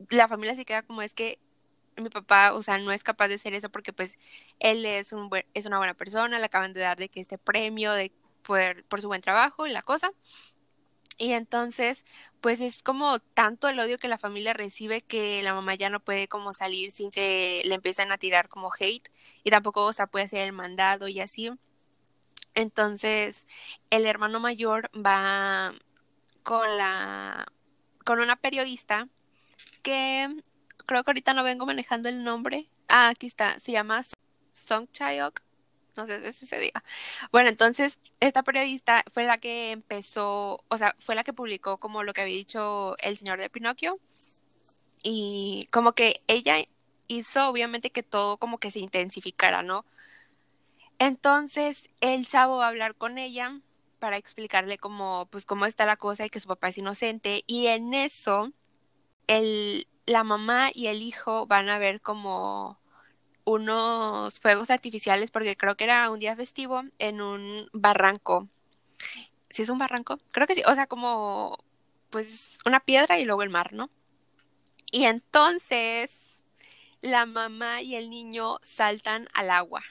[0.09, 1.39] la familia se queda como es que
[1.97, 4.19] mi papá, o sea, no es capaz de hacer eso porque pues
[4.59, 7.93] él es un es una buena persona, le acaban de dar de que este premio
[7.93, 10.13] de por, por su buen trabajo y la cosa.
[11.19, 12.05] Y entonces,
[12.41, 16.01] pues es como tanto el odio que la familia recibe que la mamá ya no
[16.01, 19.11] puede como salir sin que le empiecen a tirar como hate
[19.45, 21.51] y tampoco, o sea, puede hacer el mandado y así.
[22.55, 23.47] Entonces,
[23.91, 25.75] el hermano mayor va
[26.43, 27.47] con la
[28.05, 29.09] con una periodista
[29.83, 30.43] que
[30.91, 32.69] creo que ahorita no vengo manejando el nombre.
[32.89, 34.03] Ah, aquí está, se llama
[34.53, 35.41] Song Chayok.
[35.97, 36.83] No sé si se diga.
[37.31, 42.03] Bueno, entonces esta periodista fue la que empezó, o sea, fue la que publicó como
[42.03, 44.01] lo que había dicho el señor de Pinocchio.
[45.05, 46.57] Y como que ella
[47.07, 49.85] hizo obviamente que todo como que se intensificara, ¿no?
[50.99, 53.61] Entonces el chavo va a hablar con ella
[54.01, 57.45] para explicarle cómo, pues cómo está la cosa y que su papá es inocente.
[57.47, 58.51] Y en eso,
[59.29, 62.79] el, la mamá y el hijo van a ver como
[63.45, 68.49] unos fuegos artificiales porque creo que era un día festivo en un barranco.
[69.51, 70.19] ¿Sí es un barranco?
[70.33, 71.63] Creo que sí, o sea, como
[72.11, 73.89] pues una piedra y luego el mar, ¿no?
[74.91, 76.11] Y entonces
[77.03, 79.83] la mamá y el niño saltan al agua.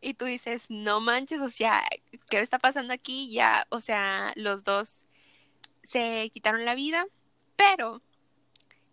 [0.00, 1.86] Y tú dices, no manches, o sea,
[2.30, 3.30] ¿qué está pasando aquí?
[3.30, 4.94] Ya, o sea, los dos
[5.82, 7.04] se quitaron la vida,
[7.56, 8.00] pero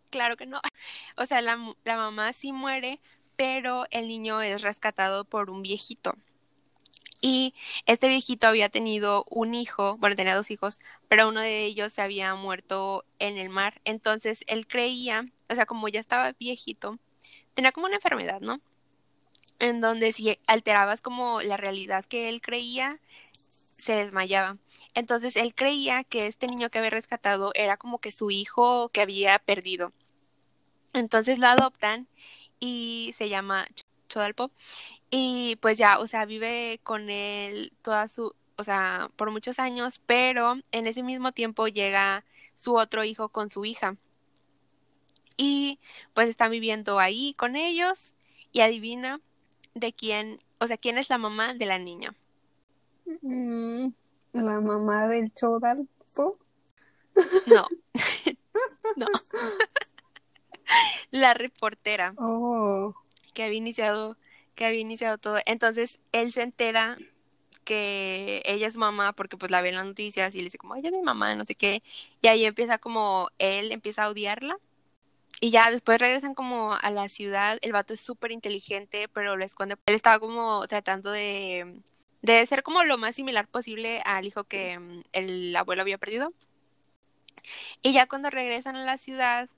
[0.10, 0.62] claro que no.
[1.18, 3.00] O sea, la, la mamá sí muere,
[3.36, 6.16] pero el niño es rescatado por un viejito.
[7.22, 11.94] Y este viejito había tenido un hijo, bueno, tenía dos hijos, pero uno de ellos
[11.94, 13.82] se había muerto en el mar.
[13.86, 17.00] Entonces él creía, o sea, como ya estaba viejito,
[17.56, 18.62] tenía como una enfermedad, ¿no?
[19.60, 23.00] En donde si alterabas como la realidad que él creía,
[23.32, 24.58] se desmayaba.
[24.94, 29.02] Entonces él creía que este niño que había rescatado era como que su hijo que
[29.02, 29.92] había perdido.
[30.94, 32.08] Entonces lo adoptan
[32.60, 33.68] y se llama
[34.10, 34.52] Chodalpo.
[35.10, 40.02] Y pues ya, o sea, vive con él toda su, o sea, por muchos años,
[40.06, 43.96] pero en ese mismo tiempo llega su otro hijo con su hija.
[45.38, 45.80] Y
[46.14, 48.14] pues están viviendo ahí con ellos
[48.52, 49.22] y adivina
[49.76, 52.16] de quién, o sea, quién es la mamá de la niña.
[53.22, 53.90] Mm,
[54.34, 56.40] la mamá del Chodalpo.
[57.48, 57.68] No.
[58.98, 59.06] no.
[61.12, 62.14] la reportera.
[62.18, 62.94] Oh.
[63.34, 64.18] Que había iniciado,
[64.56, 65.40] que había iniciado todo.
[65.46, 66.98] Entonces él se entera
[67.64, 70.76] que ella es mamá porque pues la ve en las noticias y le dice como,
[70.76, 71.82] ella es mi mamá, no sé qué.
[72.22, 74.58] Y ahí empieza como, él empieza a odiarla.
[75.40, 77.60] Y ya después regresan como a la ciudad.
[77.62, 79.76] El vato es súper inteligente, pero lo esconde.
[79.86, 81.82] Él estaba como tratando de
[82.22, 86.34] de ser como lo más similar posible al hijo que mm, el abuelo había perdido.
[87.82, 89.50] Y ya cuando regresan a la ciudad,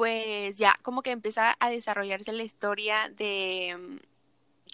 [0.00, 3.98] pues ya como que empieza a desarrollarse la historia de mm,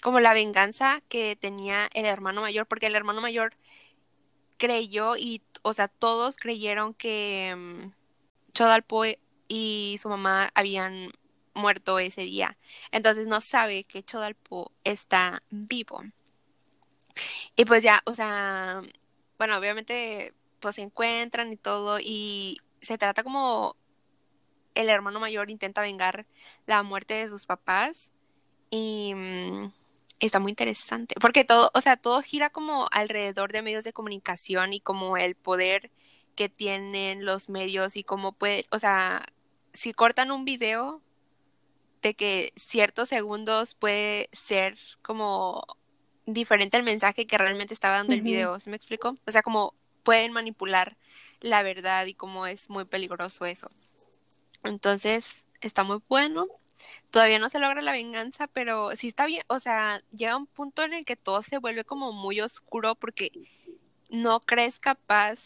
[0.00, 3.52] como la venganza que tenía el hermano mayor, porque el hermano mayor
[4.56, 7.92] creyó y, o sea, todos creyeron que um,
[8.54, 9.02] Chodalpo
[9.48, 11.10] y su mamá habían
[11.54, 12.56] muerto ese día.
[12.92, 16.04] Entonces no sabe que Chodalpo está vivo.
[17.56, 18.80] Y pues ya, o sea,
[19.38, 23.74] bueno, obviamente pues se encuentran y todo y se trata como
[24.76, 26.26] el hermano mayor intenta vengar
[26.66, 28.12] la muerte de sus papás
[28.70, 29.72] y mm,
[30.20, 34.72] está muy interesante porque todo, o sea, todo gira como alrededor de medios de comunicación
[34.72, 35.90] y como el poder
[36.34, 39.24] que tienen los medios y cómo puede, o sea,
[39.72, 41.02] si cortan un video
[42.02, 45.64] de que ciertos segundos puede ser como
[46.26, 49.16] diferente al mensaje que realmente estaba dando el video, ¿se me explicó?
[49.26, 50.96] O sea, como pueden manipular
[51.40, 53.68] la verdad y cómo es muy peligroso eso.
[54.66, 55.24] Entonces,
[55.60, 56.46] está muy bueno.
[57.10, 60.82] Todavía no se logra la venganza, pero sí está bien, o sea, llega un punto
[60.82, 63.30] en el que todo se vuelve como muy oscuro porque
[64.10, 65.40] no crees capaz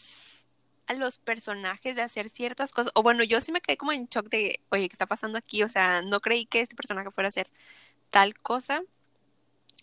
[0.87, 2.93] a los personajes de hacer ciertas cosas.
[2.97, 5.63] O bueno, yo sí me quedé como en shock de, oye, ¿qué está pasando aquí?
[5.63, 7.49] O sea, no creí que este personaje fuera a hacer
[8.11, 8.83] tal cosa.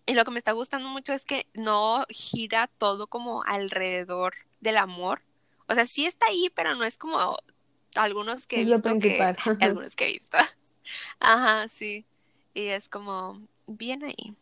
[0.06, 4.78] Y lo que me está gustando mucho es que no gira todo como alrededor del
[4.78, 5.22] amor.
[5.68, 7.38] O sea, sí está ahí, pero no es como
[8.04, 10.38] algunos que he visto algunos que he visto.
[11.20, 12.06] Ajá, sí.
[12.54, 14.36] Y es como bien ahí.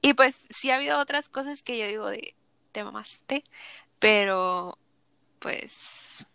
[0.00, 2.34] Y pues sí ha habido otras cosas que yo digo de
[2.72, 3.44] te mamaste,
[3.98, 4.78] pero
[5.38, 6.26] pues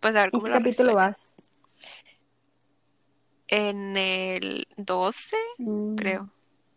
[0.00, 1.16] pues a ver cómo ¿En qué capítulo vas?
[3.48, 5.96] En el 12, mm.
[5.96, 6.30] creo,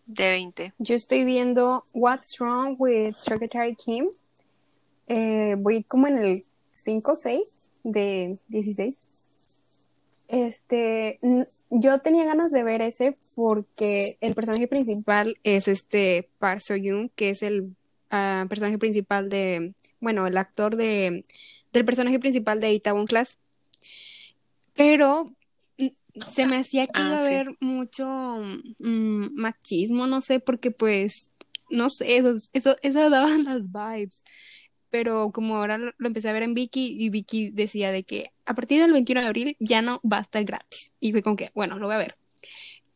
[0.05, 0.73] de 20.
[0.79, 4.07] Yo estoy viendo What's Wrong with Secretary Kim.
[5.07, 8.95] Eh, voy como en el 5 o 6 de 16.
[10.29, 11.19] Este,
[11.69, 17.29] yo tenía ganas de ver ese porque el personaje principal es este Park So-yoon, que
[17.29, 17.75] es el
[18.09, 21.23] ah, personaje principal de, bueno, el actor de,
[21.71, 23.37] del personaje principal de Itaewon Class.
[24.73, 25.31] Pero
[26.31, 28.05] se me hacía que iba a ah, haber mucho
[28.79, 31.31] mm, machismo, no sé, porque pues,
[31.69, 34.23] no sé, eso, eso, eso daban las vibes
[34.93, 38.53] pero como ahora lo, empecé a ver en Vicky y Vicky decía de que a
[38.53, 40.91] partir del 21 de abril ya no va a estar gratis.
[40.99, 42.15] Y fue con que, bueno, lo voy a ver.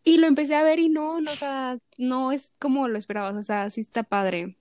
[0.04, 3.36] Y lo empecé a ver y no, no, o sea, no es como lo esperabas,
[3.36, 4.58] o sea, sí está padre.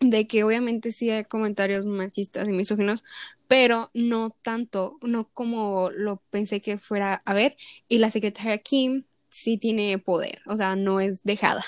[0.00, 3.04] De que obviamente sí hay comentarios machistas y misóginos,
[3.48, 7.56] pero no tanto, no como lo pensé que fuera a ver.
[7.88, 9.00] Y la secretaria Kim
[9.30, 11.64] sí tiene poder, o sea, no es dejada.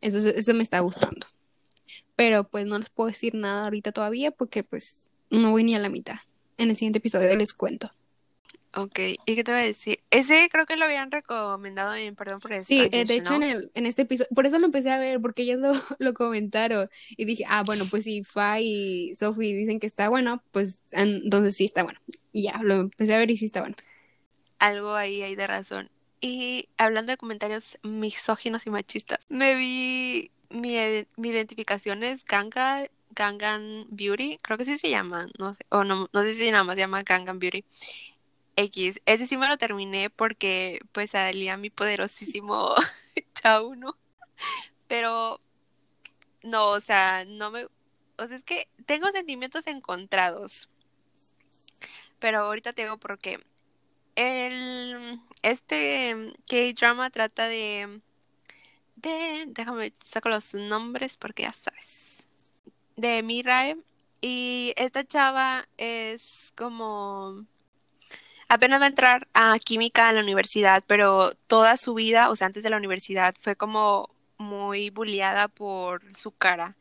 [0.00, 1.26] Entonces, eso me está gustando
[2.16, 5.78] pero pues no les puedo decir nada ahorita todavía porque pues no voy ni a
[5.78, 6.16] la mitad.
[6.58, 7.92] En el siguiente episodio les cuento.
[8.78, 10.00] Ok, ¿y qué te voy a decir?
[10.10, 12.64] Ese creo que lo habían recomendado en Perdón por eso.
[12.66, 15.18] Sí, eh, de hecho en, el, en este episodio, por eso lo empecé a ver,
[15.18, 19.80] porque ellos lo, lo comentaron y dije, ah, bueno, pues si Fa y Sophie dicen
[19.80, 21.98] que está bueno, pues entonces sí está bueno.
[22.32, 23.76] Y ya, lo empecé a ver y sí está bueno.
[24.58, 25.90] Algo ahí hay de razón.
[26.20, 30.76] Y hablando de comentarios misóginos y machistas, me vi mi,
[31.16, 36.08] mi identificación es Ganga, Gangan Beauty, creo que sí se llama, no sé, o no,
[36.12, 37.64] no sé si nada más se llama Gangan Beauty.
[38.56, 42.74] X, ese sí me lo terminé porque pues salía mi poderosísimo
[43.34, 43.96] Chao, ¿no?
[44.88, 45.40] Pero
[46.42, 50.70] no, o sea, no me, o sea, es que tengo sentimientos encontrados.
[52.18, 53.40] Pero ahorita tengo porque
[54.14, 58.00] el este K-drama trata de
[58.96, 62.24] de, déjame saco los nombres porque ya sabes,
[62.96, 63.76] de Mirai.
[64.20, 67.46] Y esta chava es como
[68.48, 72.46] apenas va a entrar a química en la universidad, pero toda su vida, o sea,
[72.46, 76.76] antes de la universidad, fue como muy bulliada por su cara,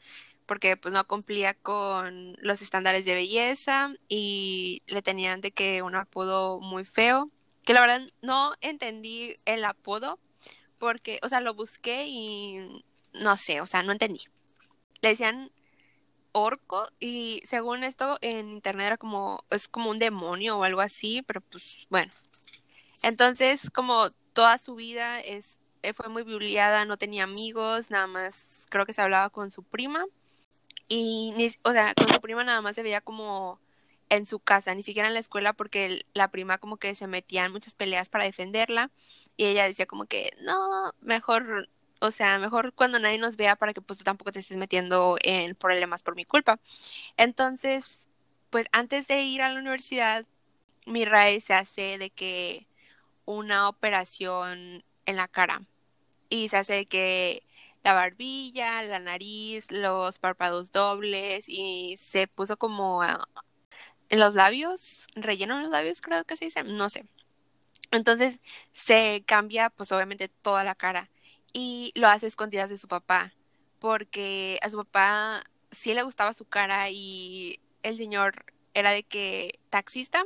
[0.46, 5.96] porque pues no cumplía con los estándares de belleza y le tenían de que un
[5.96, 7.30] apodo muy feo,
[7.66, 10.20] que la verdad no entendí el apodo,
[10.80, 14.22] porque, o sea, lo busqué y no sé, o sea, no entendí.
[15.02, 15.52] Le decían
[16.32, 21.22] orco y según esto en internet era como, es como un demonio o algo así,
[21.22, 22.12] pero pues bueno.
[23.04, 28.66] Entonces, como toda su vida es, eh, fue muy bulliada, no tenía amigos, nada más
[28.70, 30.06] creo que se hablaba con su prima.
[30.88, 33.60] Y, o sea, con su prima nada más se veía como
[34.10, 37.46] en su casa, ni siquiera en la escuela, porque la prima como que se metía
[37.46, 38.92] en muchas peleas para defenderla
[39.38, 43.74] y ella decía como que no, mejor, o sea, mejor cuando nadie nos vea para
[43.74, 46.60] que pues tú tampoco te estés metiendo en problemas por mi culpa.
[47.18, 48.08] Entonces,
[48.50, 50.26] pues antes de ir a la universidad,
[50.86, 52.68] mi raíz se hace de que
[53.26, 55.62] una operación en la cara
[56.30, 57.44] y se hace de que
[57.84, 63.02] la barbilla, la nariz, los párpados dobles y se puso como
[64.10, 67.06] en los labios, relleno en los labios, creo que se dice, no sé.
[67.92, 68.40] Entonces
[68.74, 71.10] se cambia, pues obviamente, toda la cara
[71.54, 73.34] y lo hace escondidas de su papá,
[73.80, 79.60] porque a su papá sí le gustaba su cara y el señor era de que
[79.70, 80.26] taxista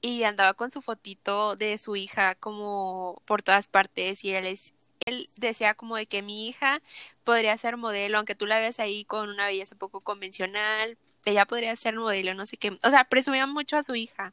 [0.00, 4.74] y andaba con su fotito de su hija como por todas partes y él es,
[5.06, 6.78] él decía como de que mi hija
[7.24, 11.74] podría ser modelo, aunque tú la veas ahí con una belleza poco convencional, ella podría
[11.76, 12.70] ser modelo, no sé qué.
[12.82, 14.32] O sea, presumía mucho a su hija.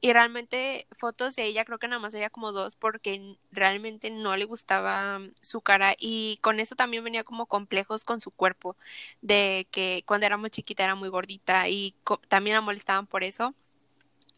[0.00, 4.36] Y realmente fotos de ella, creo que nada más había como dos porque realmente no
[4.36, 8.76] le gustaba su cara y con eso también venía como complejos con su cuerpo,
[9.20, 11.94] de que cuando era muy chiquita era muy gordita y
[12.28, 13.54] también la molestaban por eso.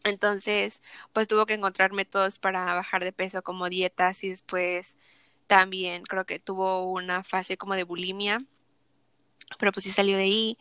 [0.03, 0.83] Entonces,
[1.13, 4.95] pues tuvo que encontrar métodos para bajar de peso como dietas y después
[5.47, 8.39] también creo que tuvo una fase como de bulimia
[9.59, 10.57] pero pues sí salió de ahí.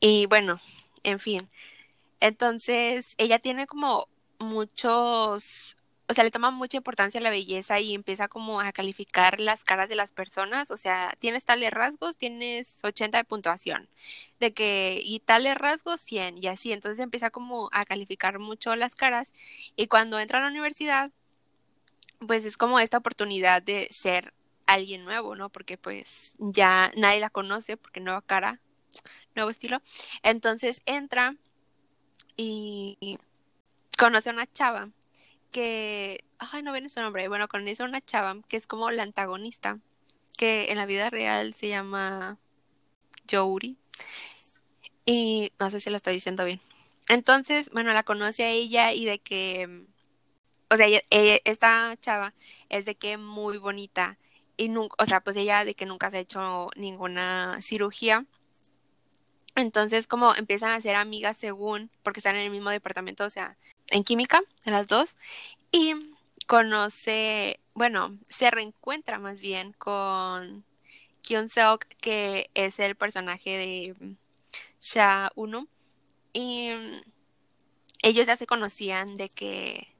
[0.00, 0.60] Y bueno,
[1.02, 1.48] en fin.
[2.20, 4.08] Entonces, ella tiene como
[4.38, 5.76] muchos,
[6.08, 9.64] o sea, le toma mucha importancia a la belleza y empieza como a calificar las
[9.64, 13.88] caras de las personas, o sea, tienes tales rasgos, tienes 80 de puntuación,
[14.40, 18.94] de que, y tales rasgos 100, y así, entonces empieza como a calificar mucho las
[18.94, 19.32] caras,
[19.76, 21.10] y cuando entra a la universidad,
[22.26, 24.32] pues es como esta oportunidad de ser
[24.66, 25.48] alguien nuevo, ¿no?
[25.48, 28.60] Porque pues ya nadie la conoce porque nueva cara,
[29.34, 29.80] nuevo estilo.
[30.22, 31.36] Entonces entra
[32.36, 33.18] y
[33.96, 34.90] conoce a una chava
[35.52, 39.02] que, ay, no viene su nombre, bueno, conoce a una chava que es como la
[39.04, 39.78] antagonista,
[40.36, 42.38] que en la vida real se llama
[43.30, 43.78] Jouri.
[45.06, 46.60] Y no sé si lo estoy diciendo bien.
[47.08, 49.86] Entonces, bueno, la conoce a ella y de que,
[50.68, 52.34] o sea, esta chava
[52.68, 54.18] es de que muy bonita
[54.56, 58.24] y nunca, o sea, pues ella de que nunca se ha hecho ninguna cirugía.
[59.54, 63.56] Entonces, como empiezan a ser amigas según, porque están en el mismo departamento, o sea,
[63.88, 65.16] en química, las dos,
[65.72, 65.94] y
[66.46, 70.64] conoce, bueno, se reencuentra más bien con
[71.22, 74.16] Kyun Seok, que es el personaje de
[74.80, 75.66] Sha Uno,
[76.32, 76.70] y
[78.02, 79.95] ellos ya se conocían de que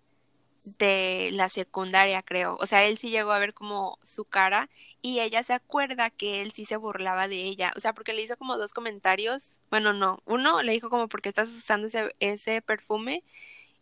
[0.78, 2.56] de la secundaria, creo.
[2.60, 4.68] O sea, él sí llegó a ver como su cara
[5.02, 7.72] y ella se acuerda que él sí se burlaba de ella.
[7.76, 9.60] O sea, porque le hizo como dos comentarios.
[9.70, 10.20] Bueno, no.
[10.26, 13.24] Uno le dijo como, ¿por qué estás usando ese, ese perfume?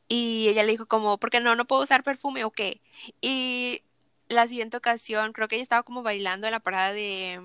[0.09, 2.81] Y ella le dijo como, porque no, no puedo usar perfume o qué.
[3.21, 3.83] Y
[4.29, 7.41] la siguiente ocasión, creo que ella estaba como bailando en la parada de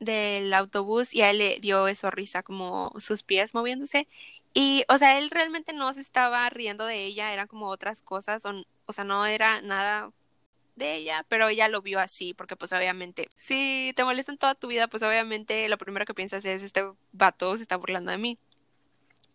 [0.00, 4.08] del autobús y a él le dio eso risa, como sus pies moviéndose.
[4.54, 8.44] Y, o sea, él realmente no se estaba riendo de ella, eran como otras cosas,
[8.86, 10.12] o, sea, no era nada
[10.76, 14.68] de ella, pero ella lo vio así, porque pues obviamente, si te molestan toda tu
[14.68, 18.38] vida, pues obviamente lo primero que piensas es, este vato se está burlando de mí.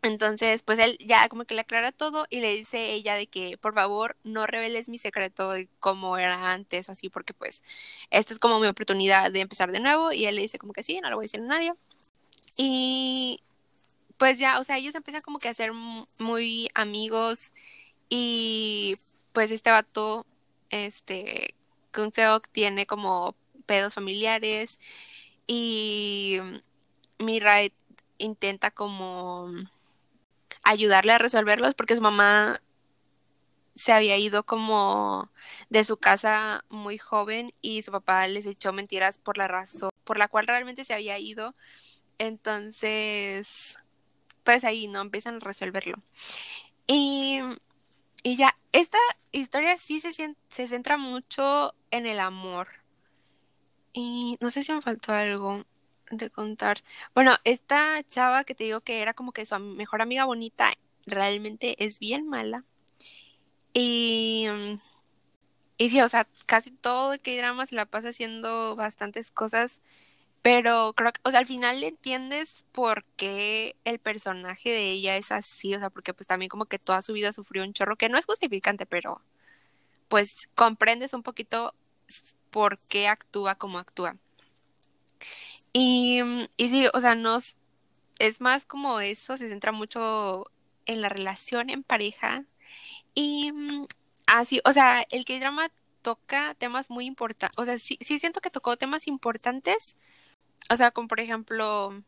[0.02, 3.58] Entonces, pues él ya como que le aclara todo y le dice ella de que
[3.58, 7.64] por favor no reveles mi secreto de cómo era antes, así, porque pues
[8.10, 10.84] esta es como mi oportunidad de empezar de nuevo y él le dice como que
[10.84, 11.74] sí, no lo voy a decir a nadie.
[12.58, 13.42] Y
[14.20, 15.72] pues ya, o sea, ellos empiezan como que a ser
[16.20, 17.54] muy amigos
[18.10, 18.96] y
[19.34, 20.26] pues este vato,
[20.70, 21.56] este,
[21.94, 24.80] Kunseok tiene como pedos familiares
[25.48, 26.40] y
[27.20, 27.74] Mirai
[28.18, 29.52] intenta como
[30.64, 32.62] ayudarle a resolverlos porque su mamá
[33.76, 35.32] se había ido como
[35.70, 40.18] de su casa muy joven y su papá les echó mentiras por la razón por
[40.18, 41.56] la cual realmente se había ido.
[42.18, 43.79] Entonces,
[44.50, 46.02] pues ahí no empiezan a resolverlo.
[46.88, 47.40] Y,
[48.24, 48.98] y ya, esta
[49.32, 52.68] historia sí se, se centra mucho en el amor.
[53.94, 55.66] Y no sé si me faltó algo
[56.10, 56.84] de contar.
[57.14, 60.74] Bueno, esta chava que te digo que era como que su mejor amiga bonita,
[61.06, 62.66] realmente es bien mala.
[63.72, 64.48] Y,
[65.78, 69.80] y sí, o sea, casi todo el que drama se la pasa haciendo bastantes cosas.
[70.42, 75.32] Pero creo que, o sea, al final entiendes por qué el personaje de ella es
[75.32, 78.10] así, o sea, porque pues también como que toda su vida sufrió un chorro, que
[78.10, 79.22] no es justificante, pero
[80.08, 81.74] pues comprendes un poquito
[82.52, 84.16] por qué actúa como actúa.
[85.74, 86.22] Y,
[86.58, 87.40] y sí, o sea, no
[88.20, 90.46] es más como eso, se centra mucho
[90.86, 92.46] en la relación en pareja.
[93.16, 93.52] Y
[94.28, 95.70] así, o sea, el que drama
[96.02, 99.98] toca temas muy importantes, o sea, sí, sí siento que tocó temas importantes,
[100.70, 102.04] o sea, como por ejemplo,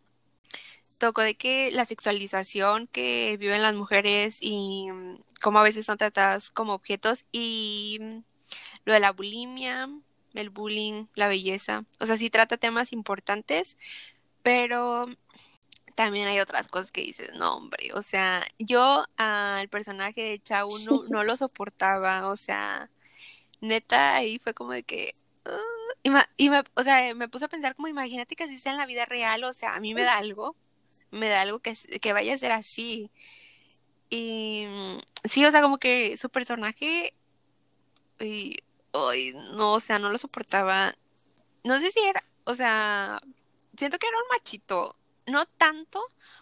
[1.00, 4.88] tocó de que la sexualización que viven las mujeres y
[5.42, 8.00] cómo a veces son tratadas como objetos y
[8.86, 9.90] lo de la bulimia,
[10.34, 11.86] el bullying, la belleza.
[12.00, 13.78] O sea, sí trata temas importantes,
[14.44, 15.08] pero
[15.96, 20.70] también hay otras cosas que dices, no, hombre, o sea, yo al personaje de Chao
[20.80, 22.90] no, no lo soportaba, o sea,
[23.62, 25.12] neta, ahí fue como de que...
[26.04, 28.78] y, y me, o sea, me puse a pensar como, imagínate que así sea en
[28.78, 30.56] la vida real, o sea, a mí me da algo,
[31.12, 33.12] me da algo que, que vaya a ser así.
[34.10, 34.68] Y
[35.30, 37.14] sí, o sea, como que su personaje,
[38.20, 38.58] y,
[38.94, 40.96] Ay, no, o sea, no lo soportaba.
[41.64, 43.22] No sé si era, o sea,
[43.78, 44.96] siento que era un machito.
[45.28, 46.02] No tanto,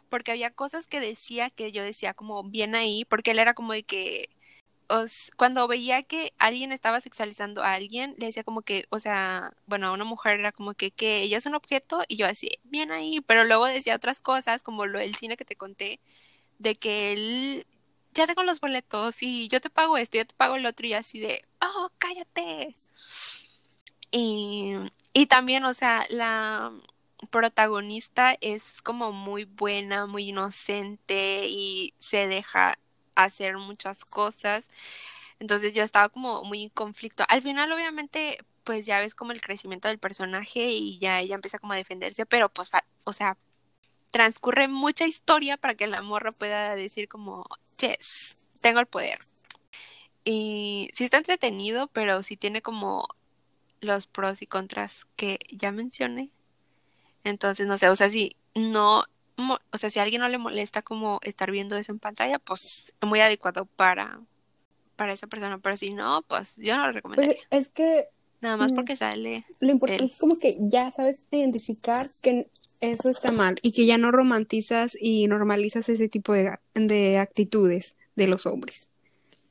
[0.10, 3.74] porque había cosas que decía que yo decía como bien ahí, porque él era como
[3.74, 4.30] de que
[5.36, 9.88] cuando veía que alguien estaba sexualizando a alguien, le decía como que, o sea, bueno,
[9.88, 12.92] a una mujer era como que, que ella es un objeto y yo así, bien
[12.92, 16.00] ahí, pero luego decía otras cosas, como lo del cine que te conté,
[16.60, 17.68] de que él
[18.14, 20.94] ya tengo los boletos y yo te pago esto, yo te pago el otro y
[20.94, 22.74] así de, oh, cállate.
[24.12, 24.74] Y,
[25.14, 26.72] y también, o sea, la
[27.30, 32.80] protagonista es como muy buena, muy inocente y se deja
[33.24, 34.68] hacer muchas cosas.
[35.40, 37.24] Entonces yo estaba como muy en conflicto.
[37.28, 41.60] Al final, obviamente, pues ya ves como el crecimiento del personaje y ya ella empieza
[41.60, 42.70] como a defenderse, pero pues,
[43.04, 43.38] o sea,
[44.12, 47.46] transcurre mucha historia para que la morra pueda decir como,
[47.80, 49.20] yes, tengo el poder.
[50.24, 53.08] Y sí está entretenido, pero sí tiene como
[53.82, 56.30] los pros y contras que ya mencioné.
[57.24, 59.06] Entonces, no sé, o sea, si no,
[59.40, 62.94] o sea, si a alguien no le molesta como estar viendo eso en pantalla, pues
[63.00, 64.20] es muy adecuado para,
[64.96, 67.38] para esa persona, pero si no, pues yo no lo recomendaría.
[67.50, 68.10] Pues es que
[68.42, 69.46] Nada más porque sale.
[69.60, 72.48] Lo importante es como que ya sabes identificar que
[72.80, 77.98] eso está mal y que ya no romantizas y normalizas ese tipo de, de actitudes
[78.16, 78.92] de los hombres.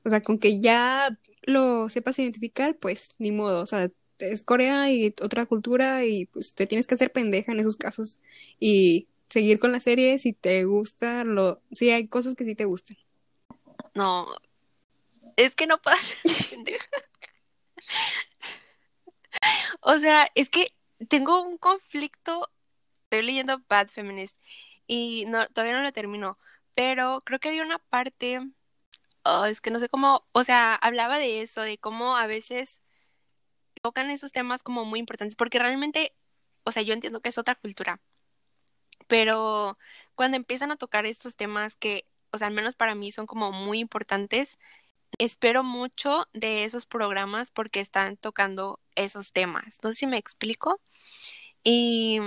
[0.04, 3.62] O sea, con que ya lo sepas identificar, pues ni modo.
[3.62, 3.88] O sea,
[4.20, 8.20] es Corea y otra cultura y pues te tienes que hacer pendeja en esos casos
[8.58, 12.64] y seguir con la serie si te gusta, lo, si hay cosas que sí te
[12.64, 12.96] gustan.
[13.94, 14.26] No,
[15.36, 15.80] es que no
[16.50, 16.86] pendeja.
[19.80, 20.74] o sea, es que
[21.08, 22.50] tengo un conflicto,
[23.04, 24.36] estoy leyendo Bad Feminist
[24.86, 26.38] y no, todavía no lo termino,
[26.74, 28.40] pero creo que había una parte,
[29.24, 32.82] oh, es que no sé cómo, o sea, hablaba de eso, de cómo a veces
[33.82, 36.14] tocan esos temas como muy importantes, porque realmente,
[36.64, 38.00] o sea, yo entiendo que es otra cultura,
[39.08, 39.76] pero
[40.14, 43.52] cuando empiezan a tocar estos temas que, o sea, al menos para mí son como
[43.52, 44.58] muy importantes,
[45.18, 49.78] espero mucho de esos programas porque están tocando esos temas.
[49.82, 50.80] No sé si me explico.
[51.64, 52.20] Y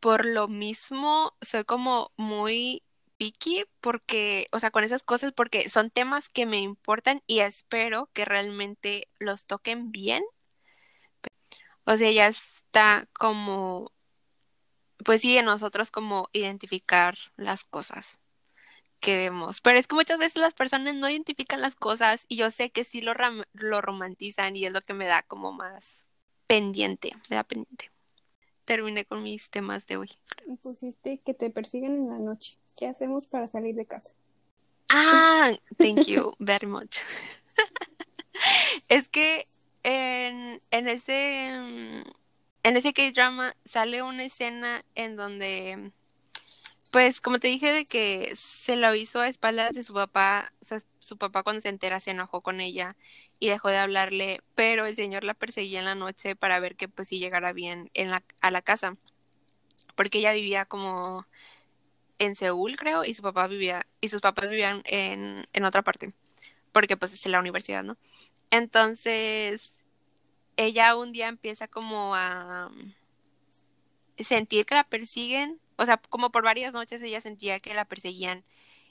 [0.00, 2.82] por lo mismo soy como muy
[3.18, 8.10] picky porque, o sea, con esas cosas porque son temas que me importan y espero
[8.14, 10.22] que realmente los toquen bien.
[11.84, 13.92] O sea, ya está como,
[15.04, 18.20] pues sí, en nosotros como identificar las cosas
[19.00, 19.60] que vemos.
[19.60, 22.84] Pero es que muchas veces las personas no identifican las cosas y yo sé que
[22.84, 23.14] sí lo,
[23.52, 26.04] lo romantizan y es lo que me da como más
[26.46, 27.90] pendiente, me da pendiente.
[28.64, 30.10] Terminé con mis temas de hoy.
[30.62, 32.58] Pusiste que te persiguen en la noche.
[32.76, 34.14] ¿Qué hacemos para salir de casa?
[34.88, 36.98] Ah, thank you very much.
[38.88, 39.46] es que
[39.82, 42.04] en, en ese
[42.68, 45.92] en ese K-drama sale una escena en donde
[46.90, 50.64] pues como te dije de que se lo hizo a espaldas de su papá, o
[50.64, 52.96] sea, su papá cuando se entera se enojó con ella
[53.40, 56.88] y dejó de hablarle, pero el señor la perseguía en la noche para ver que
[56.88, 58.96] pues sí llegara bien en la, a la casa,
[59.96, 61.26] porque ella vivía como
[62.18, 66.12] en Seúl creo y su papá vivía y sus papás vivían en, en otra parte,
[66.72, 67.96] porque pues es la universidad, ¿no?
[68.50, 69.72] Entonces
[70.58, 72.70] ella un día empieza como a
[74.18, 78.44] sentir que la persiguen o sea, como por varias noches ella sentía que la perseguían.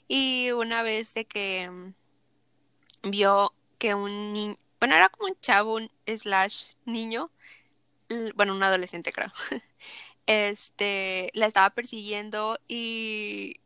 [0.08, 5.78] Y una vez de que mm, vio que un niño, bueno, era como un chavo,
[6.06, 7.30] slash niño,
[8.34, 9.28] bueno, un adolescente creo,
[10.26, 13.60] este, la estaba persiguiendo y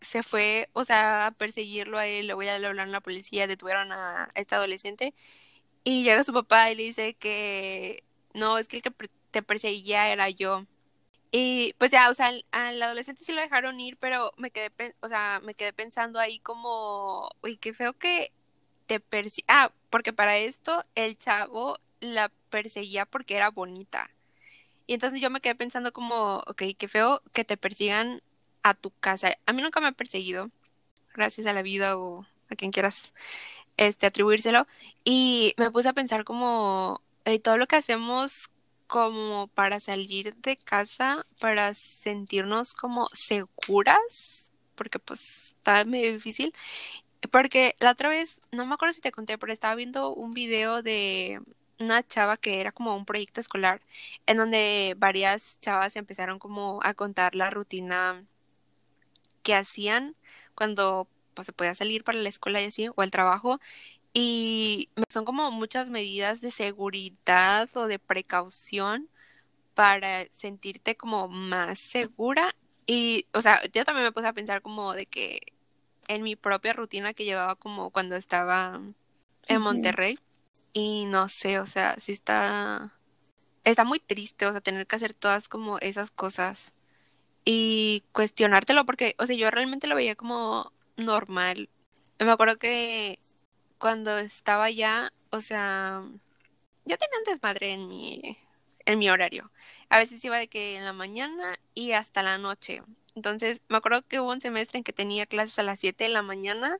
[0.00, 3.46] se fue, o sea, a perseguirlo a él, luego ya le hablaron a la policía,
[3.48, 5.14] detuvieron a este adolescente
[5.84, 8.04] y llega su papá y le dice que
[8.34, 8.92] no, es que el que
[9.30, 10.66] te perseguía era yo.
[11.30, 15.08] Y pues ya, o sea, al, adolescente sí lo dejaron ir, pero me quedé, o
[15.08, 18.32] sea, me quedé pensando ahí como, uy, qué feo que
[18.86, 19.44] te persigue.
[19.48, 24.10] Ah, porque para esto el chavo la perseguía porque era bonita.
[24.86, 28.22] Y entonces yo me quedé pensando como, ok, qué feo que te persigan
[28.62, 29.36] a tu casa.
[29.46, 30.50] A mí nunca me ha perseguido,
[31.14, 33.12] gracias a la vida o a quien quieras
[33.78, 34.66] este atribuírselo.
[35.04, 37.00] Y me puse a pensar como,
[37.42, 38.50] todo lo que hacemos
[38.86, 46.54] como para salir de casa, para sentirnos como seguras, porque pues está medio difícil.
[47.30, 50.82] Porque la otra vez, no me acuerdo si te conté, pero estaba viendo un video
[50.82, 51.40] de
[51.80, 53.80] una chava que era como un proyecto escolar,
[54.26, 58.24] en donde varias chavas empezaron como a contar la rutina
[59.42, 60.16] que hacían
[60.54, 61.08] cuando
[61.38, 63.60] pues, se podía salir para la escuela y así, o el trabajo,
[64.12, 69.08] y son como muchas medidas de seguridad o de precaución
[69.74, 72.56] para sentirte como más segura.
[72.86, 75.52] Y, o sea, yo también me puse a pensar como de que
[76.08, 78.80] en mi propia rutina que llevaba como cuando estaba
[79.46, 80.18] en Monterrey.
[80.72, 82.92] Y no sé, o sea, sí está,
[83.62, 86.74] está muy triste, o sea, tener que hacer todas como esas cosas
[87.44, 91.70] y cuestionártelo porque, o sea, yo realmente lo veía como normal.
[92.18, 93.20] Me acuerdo que
[93.78, 96.02] cuando estaba allá, o sea,
[96.84, 98.38] yo tenía un desmadre en mi,
[98.84, 99.50] en mi horario.
[99.88, 102.82] A veces iba de que en la mañana y hasta la noche.
[103.14, 106.10] Entonces, me acuerdo que hubo un semestre en que tenía clases a las 7 de
[106.10, 106.78] la mañana.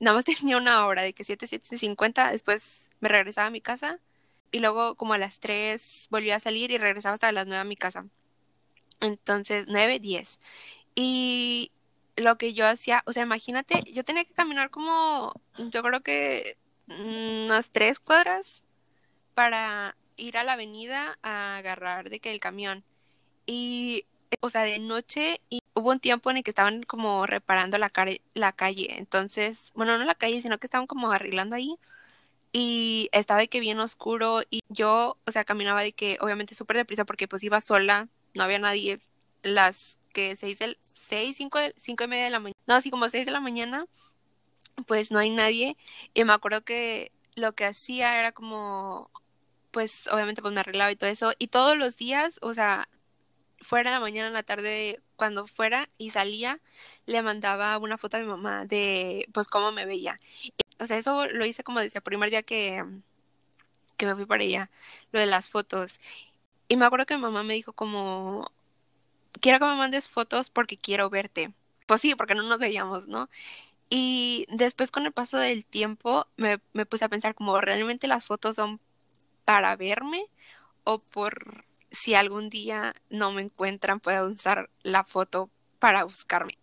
[0.00, 2.32] Nada más tenía una hora, de que 7, 7, 50.
[2.32, 4.00] Después me regresaba a mi casa.
[4.52, 7.64] Y luego, como a las 3, volvía a salir y regresaba hasta las 9 a
[7.64, 8.06] mi casa.
[9.00, 10.40] Entonces, 9, 10.
[10.94, 11.72] Y
[12.16, 15.34] lo que yo hacía, o sea, imagínate, yo tenía que caminar como,
[15.70, 16.56] yo creo que
[16.88, 18.64] unas tres cuadras
[19.34, 22.84] para ir a la avenida a agarrar de que el camión.
[23.46, 24.06] Y,
[24.40, 27.92] o sea, de noche y hubo un tiempo en el que estaban como reparando la,
[28.34, 28.98] la calle.
[28.98, 31.74] Entonces, bueno, no la calle, sino que estaban como arreglando ahí.
[32.52, 36.78] Y estaba de que bien oscuro y yo, o sea, caminaba de que obviamente súper
[36.78, 39.00] deprisa porque pues iba sola, no había nadie.
[39.42, 43.10] Las que seis, del, seis cinco, cinco y media de la mañana, no, así como
[43.10, 43.86] seis de la mañana,
[44.86, 45.76] pues no hay nadie.
[46.14, 49.10] Y me acuerdo que lo que hacía era como,
[49.72, 51.32] pues obviamente pues me arreglaba y todo eso.
[51.38, 52.88] Y todos los días, o sea,
[53.60, 56.60] fuera en la mañana, en la tarde, cuando fuera y salía,
[57.06, 60.20] le mandaba una foto a mi mamá de pues cómo me veía.
[60.80, 62.84] o sea, eso lo hice como desde el primer día que,
[63.98, 64.70] que me fui para allá,
[65.12, 66.00] lo de las fotos.
[66.68, 68.50] Y me acuerdo que mi mamá me dijo como,
[69.40, 71.52] quiero que me mandes fotos porque quiero verte.
[71.86, 73.28] Pues sí, porque no nos veíamos, ¿no?
[73.90, 78.26] Y después con el paso del tiempo me, me puse a pensar como realmente las
[78.26, 78.80] fotos son
[79.44, 80.24] para verme
[80.84, 86.58] o por si algún día no me encuentran puedo usar la foto para buscarme.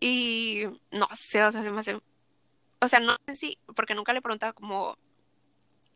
[0.00, 2.00] Y no sé, o sea, se me hace...
[2.80, 4.98] O sea, no sé si, porque nunca le he preguntado como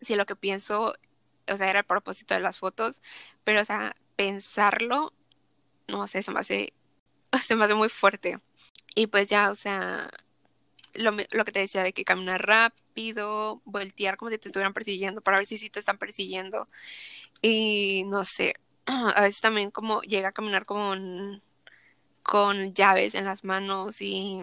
[0.01, 0.95] si lo que pienso,
[1.49, 3.03] o sea, era el propósito de las fotos,
[3.45, 5.13] pero, o sea, pensarlo,
[5.89, 6.73] no sé, se me hace,
[7.43, 8.41] se me hace muy fuerte.
[8.95, 10.11] Y pues ya, o sea,
[10.95, 15.21] lo, lo que te decía de que caminar rápido, voltear como si te estuvieran persiguiendo
[15.21, 16.69] para ver si sí te están persiguiendo.
[17.43, 18.55] Y no sé,
[18.87, 21.43] a veces también como llega a caminar con,
[22.23, 24.43] con llaves en las manos y,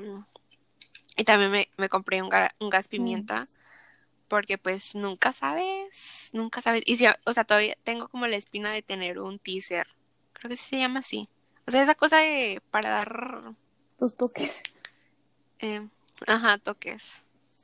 [1.18, 2.30] y también me, me compré un,
[2.60, 3.46] un gas pimienta.
[4.28, 6.82] Porque pues nunca sabes, nunca sabes.
[6.86, 9.88] Y si, o sea, todavía tengo como la espina de tener un teaser.
[10.34, 11.30] Creo que se llama así.
[11.68, 13.54] O sea, esa cosa de para dar...
[14.00, 14.64] Los toques.
[15.60, 15.88] Eh,
[16.28, 17.04] ajá, toques.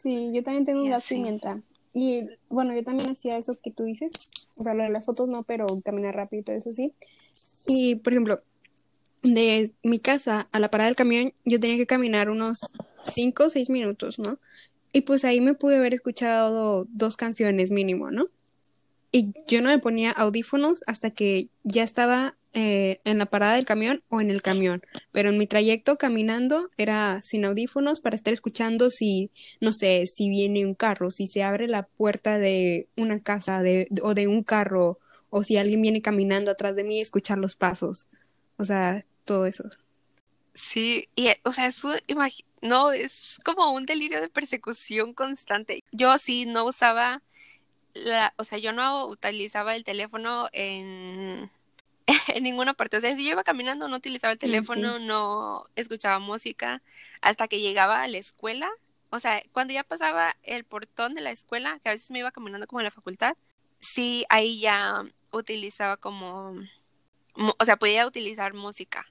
[0.02, 1.62] Sí, yo también tengo un gas pimienta.
[1.94, 4.12] Y bueno, yo también hacía eso que tú dices,
[4.56, 6.94] o sea, lo de las fotos no, pero caminar rápido y todo eso sí.
[7.68, 8.42] Y, por ejemplo,
[9.24, 12.62] de mi casa a la parada del camión, yo tenía que caminar unos
[13.04, 14.40] 5 o 6 minutos, ¿no?
[14.94, 18.28] Y pues ahí me pude haber escuchado dos canciones mínimo, ¿no?
[19.12, 23.66] Y yo no me ponía audífonos hasta que ya estaba eh, en la parada del
[23.66, 24.82] camión o en el camión,
[25.12, 29.32] pero en mi trayecto caminando era sin audífonos para estar escuchando si,
[29.62, 33.88] no sé, si viene un carro, si se abre la puerta de una casa de,
[34.02, 35.00] o de un carro,
[35.30, 38.08] o si alguien viene caminando atrás de mí, escuchar los pasos.
[38.58, 39.70] O sea, todo eso.
[40.54, 41.90] Sí, y, o sea, eso,
[42.62, 45.84] no, es como un delirio de persecución constante.
[45.94, 47.22] Yo sí no usaba
[47.94, 51.50] la, o sea, yo no utilizaba el teléfono en
[52.28, 52.98] en ninguna parte.
[52.98, 56.82] O sea, si yo iba caminando, no utilizaba el mm, teléfono, no escuchaba música,
[57.22, 58.70] hasta que llegaba a la escuela.
[59.10, 62.32] O sea, cuando ya pasaba el portón de la escuela, que a veces me iba
[62.32, 63.36] caminando como a la facultad,
[63.80, 66.56] sí, ahí ya utilizaba como,
[67.36, 69.06] o sea, podía utilizar música.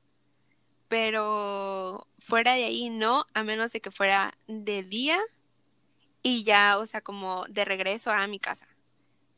[0.89, 5.19] Pero fuera de ahí no, a menos de que fuera de día
[6.23, 8.67] y ya, o sea, como de regreso a mi casa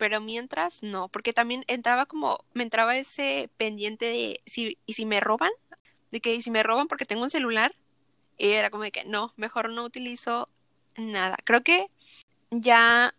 [0.02, 5.04] pero mientras no, porque también entraba como, me entraba ese pendiente de si, y si
[5.04, 5.52] me roban,
[6.10, 7.72] de que si me roban porque tengo un celular,
[8.36, 10.48] y era como de que no, mejor no utilizo
[10.96, 11.36] nada.
[11.44, 11.86] Creo que
[12.50, 13.14] ya,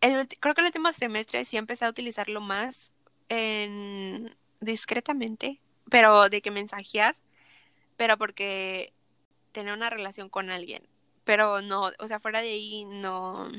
[0.00, 2.92] el, creo que el último semestre sí empecé a utilizarlo más
[3.28, 5.60] en, discretamente,
[5.90, 7.14] pero de que mensajear,
[7.98, 8.94] pero porque
[9.52, 10.88] tener una relación con alguien,
[11.24, 13.50] pero no, o sea, fuera de ahí no,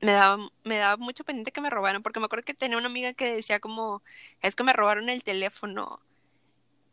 [0.00, 2.86] me daba, me daba mucho pendiente que me robaran, porque me acuerdo que tenía una
[2.86, 4.02] amiga que decía como,
[4.42, 6.00] es que me robaron el teléfono.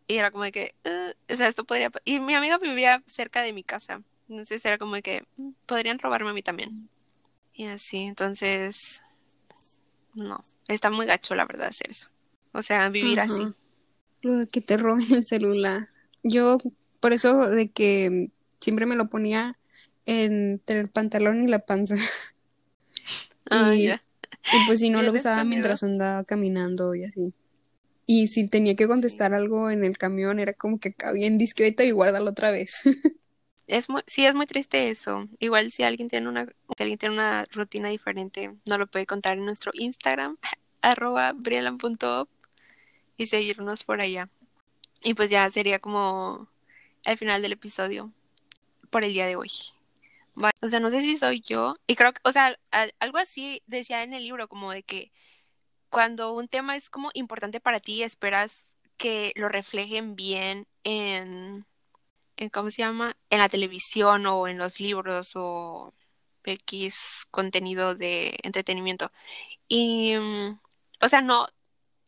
[0.08, 0.76] Y era como de que,
[1.30, 1.92] o sea, esto podría...
[2.04, 4.02] Y mi amiga vivía cerca de mi casa.
[4.30, 6.90] Entonces era como de que, mm, podrían robarme a mí también.
[7.54, 9.04] Y así, entonces,
[10.14, 12.10] no, está muy gacho la verdad hacer eso.
[12.52, 13.48] O sea, vivir así.
[14.22, 15.90] Lo de que te roben el celular.
[16.24, 16.58] Yo,
[17.00, 18.30] por eso de que
[18.60, 19.58] siempre me lo ponía
[20.06, 21.96] entre el pantalón y la panza.
[23.50, 23.90] Ah, y,
[24.68, 27.34] pues si no lo usaba mientras andaba caminando y así.
[28.08, 31.84] Y si tenía que contestar algo en el camión, era como que acá bien discreto
[31.84, 32.82] y guárdalo otra vez.
[33.68, 35.28] es muy, sí, es muy triste eso.
[35.40, 39.38] Igual si alguien tiene una, si alguien tiene una rutina diferente, no lo puede contar
[39.38, 40.38] en nuestro Instagram,
[40.82, 41.34] arroba
[43.18, 44.30] y seguirnos por allá.
[45.04, 46.48] Y pues ya sería como
[47.04, 48.12] el final del episodio
[48.90, 49.52] por el día de hoy
[50.62, 51.76] o sea, no sé si soy yo.
[51.88, 52.58] Y creo que, o sea,
[53.00, 55.12] algo así decía en el libro, como de que
[55.90, 58.66] cuando un tema es como importante para ti, esperas
[58.98, 61.66] que lo reflejen bien en,
[62.38, 63.16] en ¿cómo se llama?
[63.30, 65.94] En la televisión o en los libros o
[66.44, 69.12] X contenido de entretenimiento.
[69.68, 70.60] Y, mm,
[71.02, 71.48] o sea, no,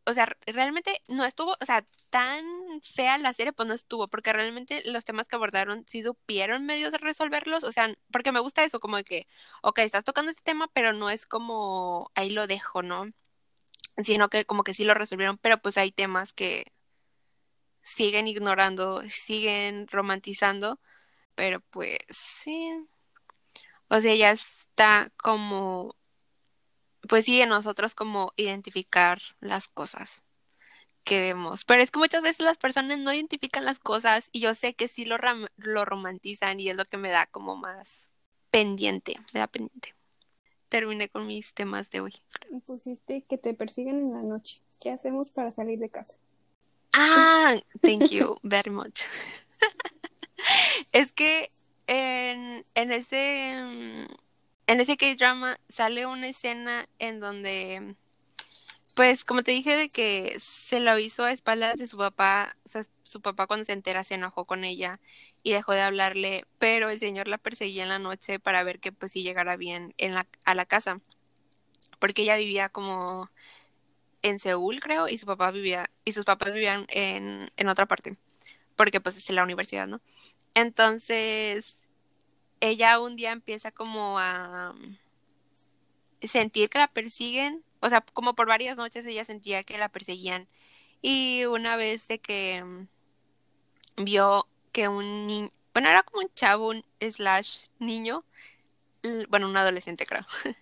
[0.08, 2.45] o sea, realmente no estuvo, o sea, tan
[2.82, 6.93] fea la serie, pues no estuvo, porque realmente los temas que abordaron sí supieron medios
[6.93, 9.28] de resolverlos, o sea, porque me gusta eso, como de que,
[9.62, 13.12] ok, estás tocando este tema, pero no es como, ahí lo dejo, ¿no?
[14.03, 16.66] Sino que como que sí lo resolvieron, pero pues hay temas que
[17.82, 20.80] siguen ignorando, siguen romantizando,
[21.36, 22.72] pero pues sí,
[23.89, 25.95] o sea, ya está como,
[27.08, 30.24] pues sí, en nosotros como identificar las cosas
[31.03, 31.64] que vemos.
[31.66, 34.88] Pero es que muchas veces las personas no identifican las cosas y yo sé que
[34.88, 35.18] sí lo,
[35.58, 38.10] lo romantizan y es lo que me da como más
[38.51, 39.95] pendiente, me da pendiente.
[40.70, 42.14] Terminé con mis temas de hoy.
[42.66, 44.62] Pusiste que te persiguen en la noche.
[44.82, 46.20] ¿Qué hacemos para salir de casa?
[46.91, 49.03] Ah, thank you very much.
[50.91, 51.49] es que
[51.88, 54.08] en, en ese
[54.68, 57.95] en ese K-drama sale una escena en donde
[58.97, 62.70] pues como te dije de que se lo hizo a espaldas de su papá, o
[62.70, 64.99] sea, su papá cuando se entera se enojó con ella
[65.43, 68.91] y dejó de hablarle, pero el señor la perseguía en la noche para ver que
[68.91, 70.99] pues si llegara bien en la, a la casa,
[71.99, 73.30] porque ella vivía como
[74.24, 78.18] en Seúl creo y su papá vivía y sus papás vivían en, en otra parte,
[78.76, 80.01] porque pues es en la universidad, ¿no?
[80.55, 81.78] Entonces
[82.60, 84.76] ella un día empieza como a
[86.22, 90.47] sentir que la persiguen o sea, como por varias noches ella sentía que la perseguían.
[91.01, 96.70] Y una vez de que mm, vio que un niño, bueno, era como un chavo,
[96.70, 98.26] un slash niño,
[99.30, 100.22] bueno, un adolescente creo,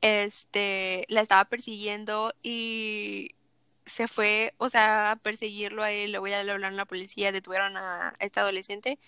[0.00, 3.34] este, la estaba persiguiendo y
[3.86, 7.32] se fue, o sea, a perseguirlo a él, le voy a hablar a la policía,
[7.32, 8.98] detuvieron a este adolescente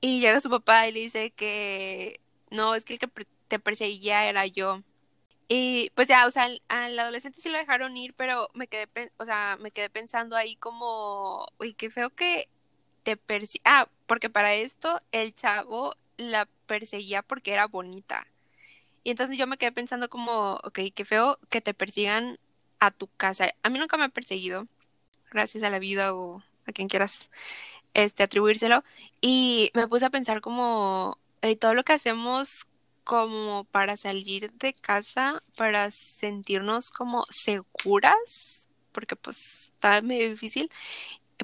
[0.00, 2.20] y llega su papá y le dice que
[2.50, 3.08] no, es que el que
[3.48, 4.82] te perseguía era yo.
[5.48, 8.88] Y pues ya, o sea, al, adolescente sí lo dejaron ir, pero me quedé,
[9.18, 12.48] o sea, me quedé pensando ahí como, uy, qué feo que
[13.02, 13.62] te persigue.
[13.64, 18.26] Ah, porque para esto el chavo la perseguía porque era bonita.
[19.04, 22.38] Y entonces yo me quedé pensando como, ok, qué feo que te persigan
[22.80, 23.52] a tu casa.
[23.62, 24.68] A mí nunca me ha perseguido,
[25.30, 27.30] gracias a la vida o a quien quieras
[27.94, 28.84] este atribuírselo.
[29.20, 31.18] Y me puse a pensar como,
[31.60, 32.66] todo lo que hacemos
[33.04, 40.70] como para salir de casa, para sentirnos como seguras, porque pues está medio difícil.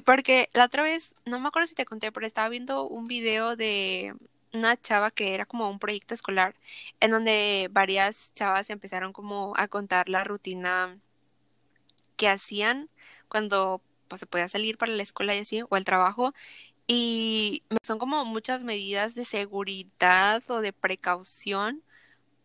[0.05, 3.55] Porque la otra vez, no me acuerdo si te conté, pero estaba viendo un video
[3.55, 4.13] de
[4.53, 6.55] una chava que era como un proyecto escolar,
[6.99, 10.97] en donde varias chavas empezaron como a contar la rutina
[12.15, 12.89] que hacían
[13.27, 16.33] cuando pues, se podía salir para la escuela y así, o el trabajo,
[16.87, 21.83] y son como muchas medidas de seguridad o de precaución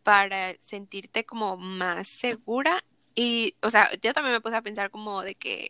[0.03, 2.85] para sentirte como más segura.
[3.15, 5.69] Y, o sea, yo también me puse a pensar como de que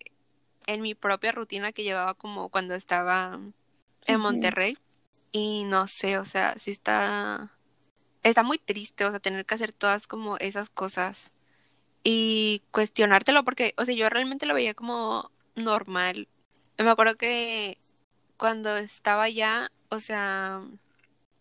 [0.66, 3.38] en mi propia rutina que llevaba como cuando estaba
[4.07, 4.78] en Monterrey.
[5.32, 7.51] Y no sé, o sea, sí está,
[8.22, 11.32] está muy triste, o sea, tener que hacer todas como esas cosas
[12.05, 16.28] y cuestionártelo porque, o sea, yo realmente lo veía como normal.
[16.78, 17.78] Me acuerdo que
[18.36, 20.62] cuando estaba allá, o sea,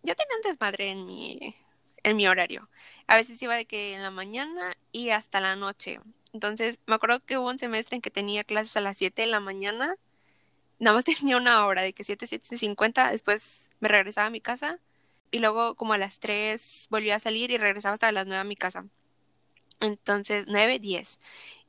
[0.03, 1.55] yo tenía un desmadre en mi,
[2.03, 2.69] en mi horario.
[3.07, 5.99] A veces iba de que en la mañana y hasta la noche.
[6.33, 9.27] Entonces, me acuerdo que hubo un semestre en que tenía clases a las 7 de
[9.27, 9.95] la mañana.
[10.79, 13.11] Nada más tenía una hora, de que 7, 7, 50.
[13.11, 14.79] Después me regresaba a mi casa.
[15.31, 18.43] Y luego, como a las 3, volvía a salir y regresaba hasta las 9 a
[18.43, 18.85] mi casa.
[19.79, 21.19] Entonces, 9, 10.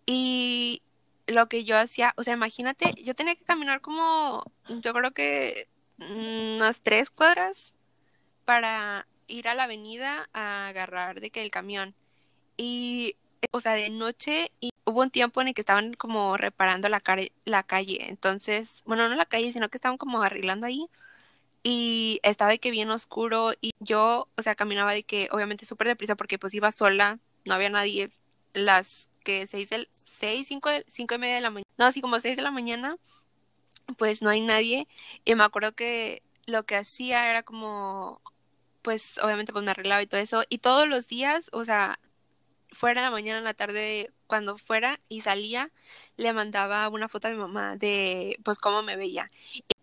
[0.07, 0.83] Y
[1.27, 4.45] lo que yo hacía, o sea, imagínate, yo tenía que caminar como,
[4.83, 5.69] yo creo que
[5.99, 7.75] unas tres cuadras
[8.45, 11.95] para ir a la avenida a agarrar de que el camión.
[12.57, 13.17] Y,
[13.51, 17.03] o sea, de noche, y hubo un tiempo en el que estaban como reparando la,
[17.45, 18.09] la calle.
[18.09, 20.87] Entonces, bueno, no la calle, sino que estaban como arreglando ahí.
[21.63, 23.53] Y estaba de que bien oscuro.
[23.61, 27.55] Y yo, o sea, caminaba de que obviamente súper deprisa porque pues iba sola, no
[27.55, 28.11] había nadie.
[28.53, 32.21] Las que seis, del, seis cinco, cinco y media de la mañana, no, así como
[32.21, 32.97] seis de la mañana,
[33.99, 34.89] pues no hay nadie.
[35.25, 38.21] Y me acuerdo que lo que hacía era como,
[38.83, 40.45] pues obviamente pues me arreglaba y todo eso.
[40.49, 41.99] Y todos los días, o sea,
[42.73, 45.71] fuera en la mañana, en la tarde, cuando fuera y salía,
[46.17, 49.31] le mandaba una foto a mi mamá de pues cómo me veía.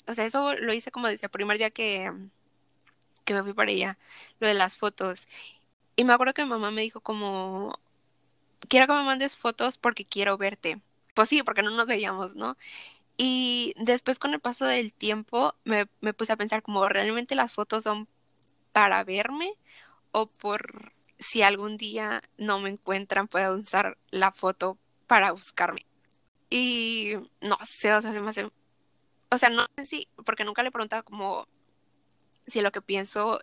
[0.07, 2.11] o sea, eso lo hice como desde el primer día que,
[3.25, 3.97] que me fui para ella,
[4.39, 5.27] lo de las fotos.
[5.95, 7.79] Y me acuerdo que mi mamá me dijo como,
[8.69, 10.81] quiero que me mandes fotos porque quiero verte.
[11.13, 12.57] Pues sí, porque no nos veíamos, ¿no?
[13.17, 17.53] Y después con el paso del tiempo me, me puse a pensar como realmente las
[17.53, 18.07] fotos son
[18.71, 19.51] para verme
[20.11, 25.85] o por si algún día no me encuentran puedo usar la foto para buscarme.
[26.49, 28.49] Y no sé, o sea, se me hace...
[29.31, 31.47] O sea, no sé si, porque nunca le he preguntado como
[32.47, 33.41] si lo que pienso,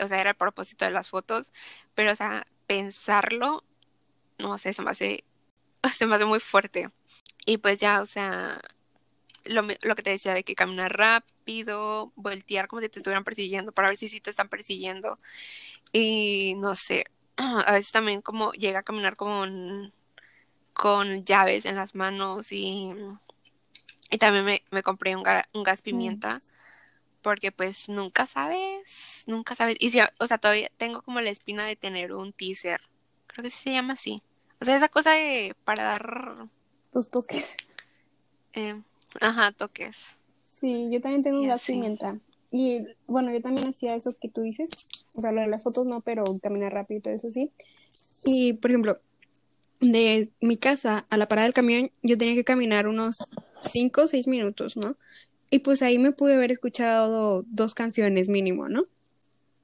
[0.00, 1.52] o sea, era a propósito de las fotos,
[1.94, 3.64] pero, o sea, pensarlo,
[4.38, 5.24] no sé, se me hace,
[5.94, 6.90] se me hace muy fuerte.
[7.46, 8.60] Y pues ya, o sea,
[9.44, 13.72] lo, lo, que te decía de que caminar rápido, voltear como si te estuvieran persiguiendo
[13.72, 15.18] para ver si sí te están persiguiendo.
[15.92, 17.06] Y no sé,
[17.36, 19.92] a veces también como llega a caminar con,
[20.72, 22.92] con llaves en las manos y,
[24.10, 25.84] y también me, me compré un, un gas mm.
[25.84, 26.38] pimienta.
[27.22, 29.76] Porque pues nunca sabes, nunca sabes.
[29.80, 32.82] Y si, o sea, todavía tengo como la espina de tener un teaser.
[33.34, 34.22] Creo que se llama así.
[34.60, 36.48] O sea, esa cosa de para dar...
[36.92, 37.56] Los toques.
[38.56, 38.80] Eh,
[39.20, 39.96] Ajá, toques.
[40.60, 42.20] Sí, yo también tengo un gas pimienta.
[42.52, 44.68] Y bueno, yo también hacía eso que tú dices.
[45.12, 47.50] O sea, lo de las fotos no, pero caminar rápido y todo eso sí.
[48.24, 49.00] Y, por ejemplo,
[49.80, 53.18] de mi casa a la parada del camión, yo tenía que caminar unos
[53.62, 54.96] 5 o 6 minutos, ¿no?
[55.50, 58.86] Y pues ahí me pude haber escuchado dos canciones mínimo, ¿no?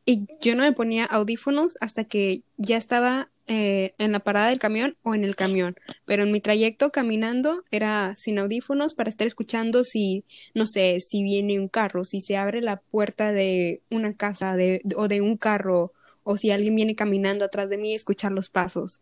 [0.04, 4.60] Y yo no me ponía audífonos hasta que ya estaba eh, en la parada del
[4.60, 5.74] camión o en el camión,
[6.04, 10.24] pero en mi trayecto caminando era sin audífonos para estar escuchando si,
[10.54, 14.82] no sé, si viene un carro, si se abre la puerta de una casa de,
[14.94, 15.92] o de un carro,
[16.22, 19.00] o si alguien viene caminando atrás de mí, escuchar los pasos,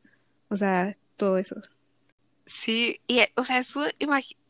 [0.49, 1.57] o sea, todo eso.
[2.47, 3.85] Sí, y o sea, eso,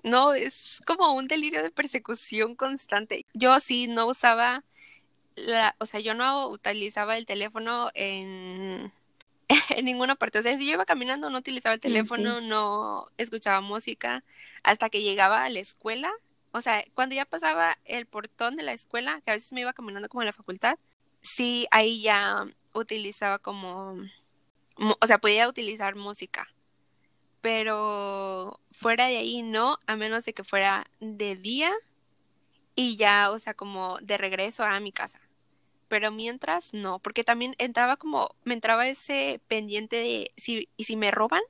[0.05, 3.27] no, es como un delirio de persecución constante.
[3.35, 4.63] Yo sí no usaba
[5.35, 8.93] la, o sea, yo no utilizaba el teléfono en
[9.71, 10.39] en ninguna parte.
[10.39, 14.25] O sea, si yo iba caminando, no utilizaba el teléfono, no escuchaba música
[14.63, 16.13] hasta que llegaba a la escuela.
[16.53, 19.73] O sea, cuando ya pasaba el portón de la escuela, que a veces me iba
[19.73, 20.79] caminando como a la facultad,
[21.21, 23.97] sí, ahí ya utilizaba como,
[24.77, 26.49] o sea, podía utilizar música.
[27.41, 31.73] Pero fuera de ahí no, a menos de que fuera de día
[32.75, 35.21] y ya, o sea, como de regreso a mi casa
[35.89, 40.97] pero mientras no, porque también entraba como, me entraba ese pendiente de si, y si
[40.97, 41.43] me roban,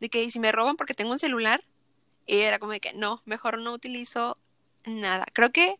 [0.00, 1.64] de que si me roban porque tengo un celular,
[2.26, 4.36] y era como de que no, mejor no utilizo
[4.84, 5.26] nada.
[5.32, 5.78] Creo que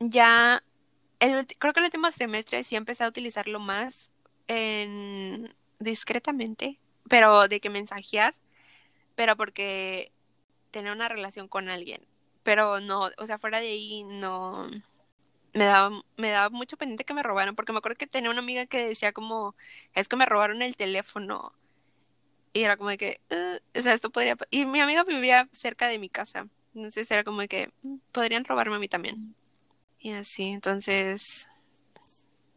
[0.00, 0.62] ya,
[1.20, 4.10] el, creo que el último semestre sí empecé a utilizarlo más
[4.48, 6.78] en, discretamente,
[7.08, 8.34] pero de que mensajear,
[9.14, 10.12] pero porque
[10.72, 12.00] tener una relación con alguien,
[12.42, 14.68] pero no, o sea, fuera de ahí no
[15.56, 18.40] me daba, me daba mucho pendiente que me robaran, porque me acuerdo que tenía una
[18.40, 19.54] amiga que decía como,
[19.94, 21.52] es que me robaron el teléfono.
[22.52, 23.20] Y era como de que,
[23.74, 24.36] o sea, esto podría...
[24.50, 26.46] Y mi amiga vivía cerca de mi casa.
[26.74, 29.34] Entonces era como de que, mm, podrían robarme a mí también.
[29.98, 31.48] Y así, entonces,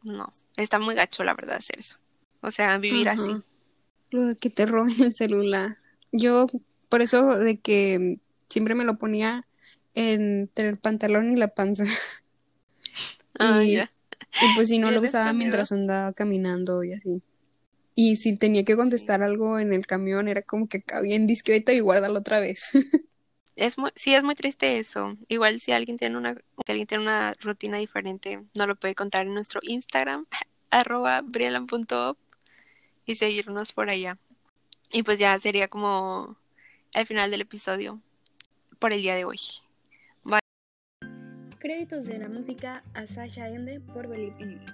[0.04, 2.00] no, está muy gacho la verdad hacer eso.
[2.42, 3.34] O sea, vivir así.
[4.12, 5.78] Lo de que te roben el celular.
[6.12, 6.48] Yo,
[6.90, 8.20] por eso de que
[8.50, 9.48] siempre me lo ponía
[9.94, 11.84] entre el pantalón y la panza.
[13.40, 13.80] Ah, y,
[14.56, 17.22] pues si no lo usaba mientras andaba caminando y así.
[17.96, 21.72] Y si tenía que contestar algo en el camión, era como que cabía en discreto
[21.72, 22.64] y guárdalo otra vez.
[23.56, 25.18] es muy, sí, es muy triste eso.
[25.28, 29.26] Igual si alguien tiene una, si alguien tiene una rutina diferente, no lo puede contar
[29.26, 30.28] en nuestro Instagram,
[30.70, 31.24] arroba
[33.06, 34.18] y seguirnos por allá.
[34.92, 36.38] Y pues ya sería como
[36.94, 38.02] el final del episodio
[38.80, 39.40] por el día de hoy.
[41.70, 44.72] Créditos de la música a Sasha Ende por Believe in It.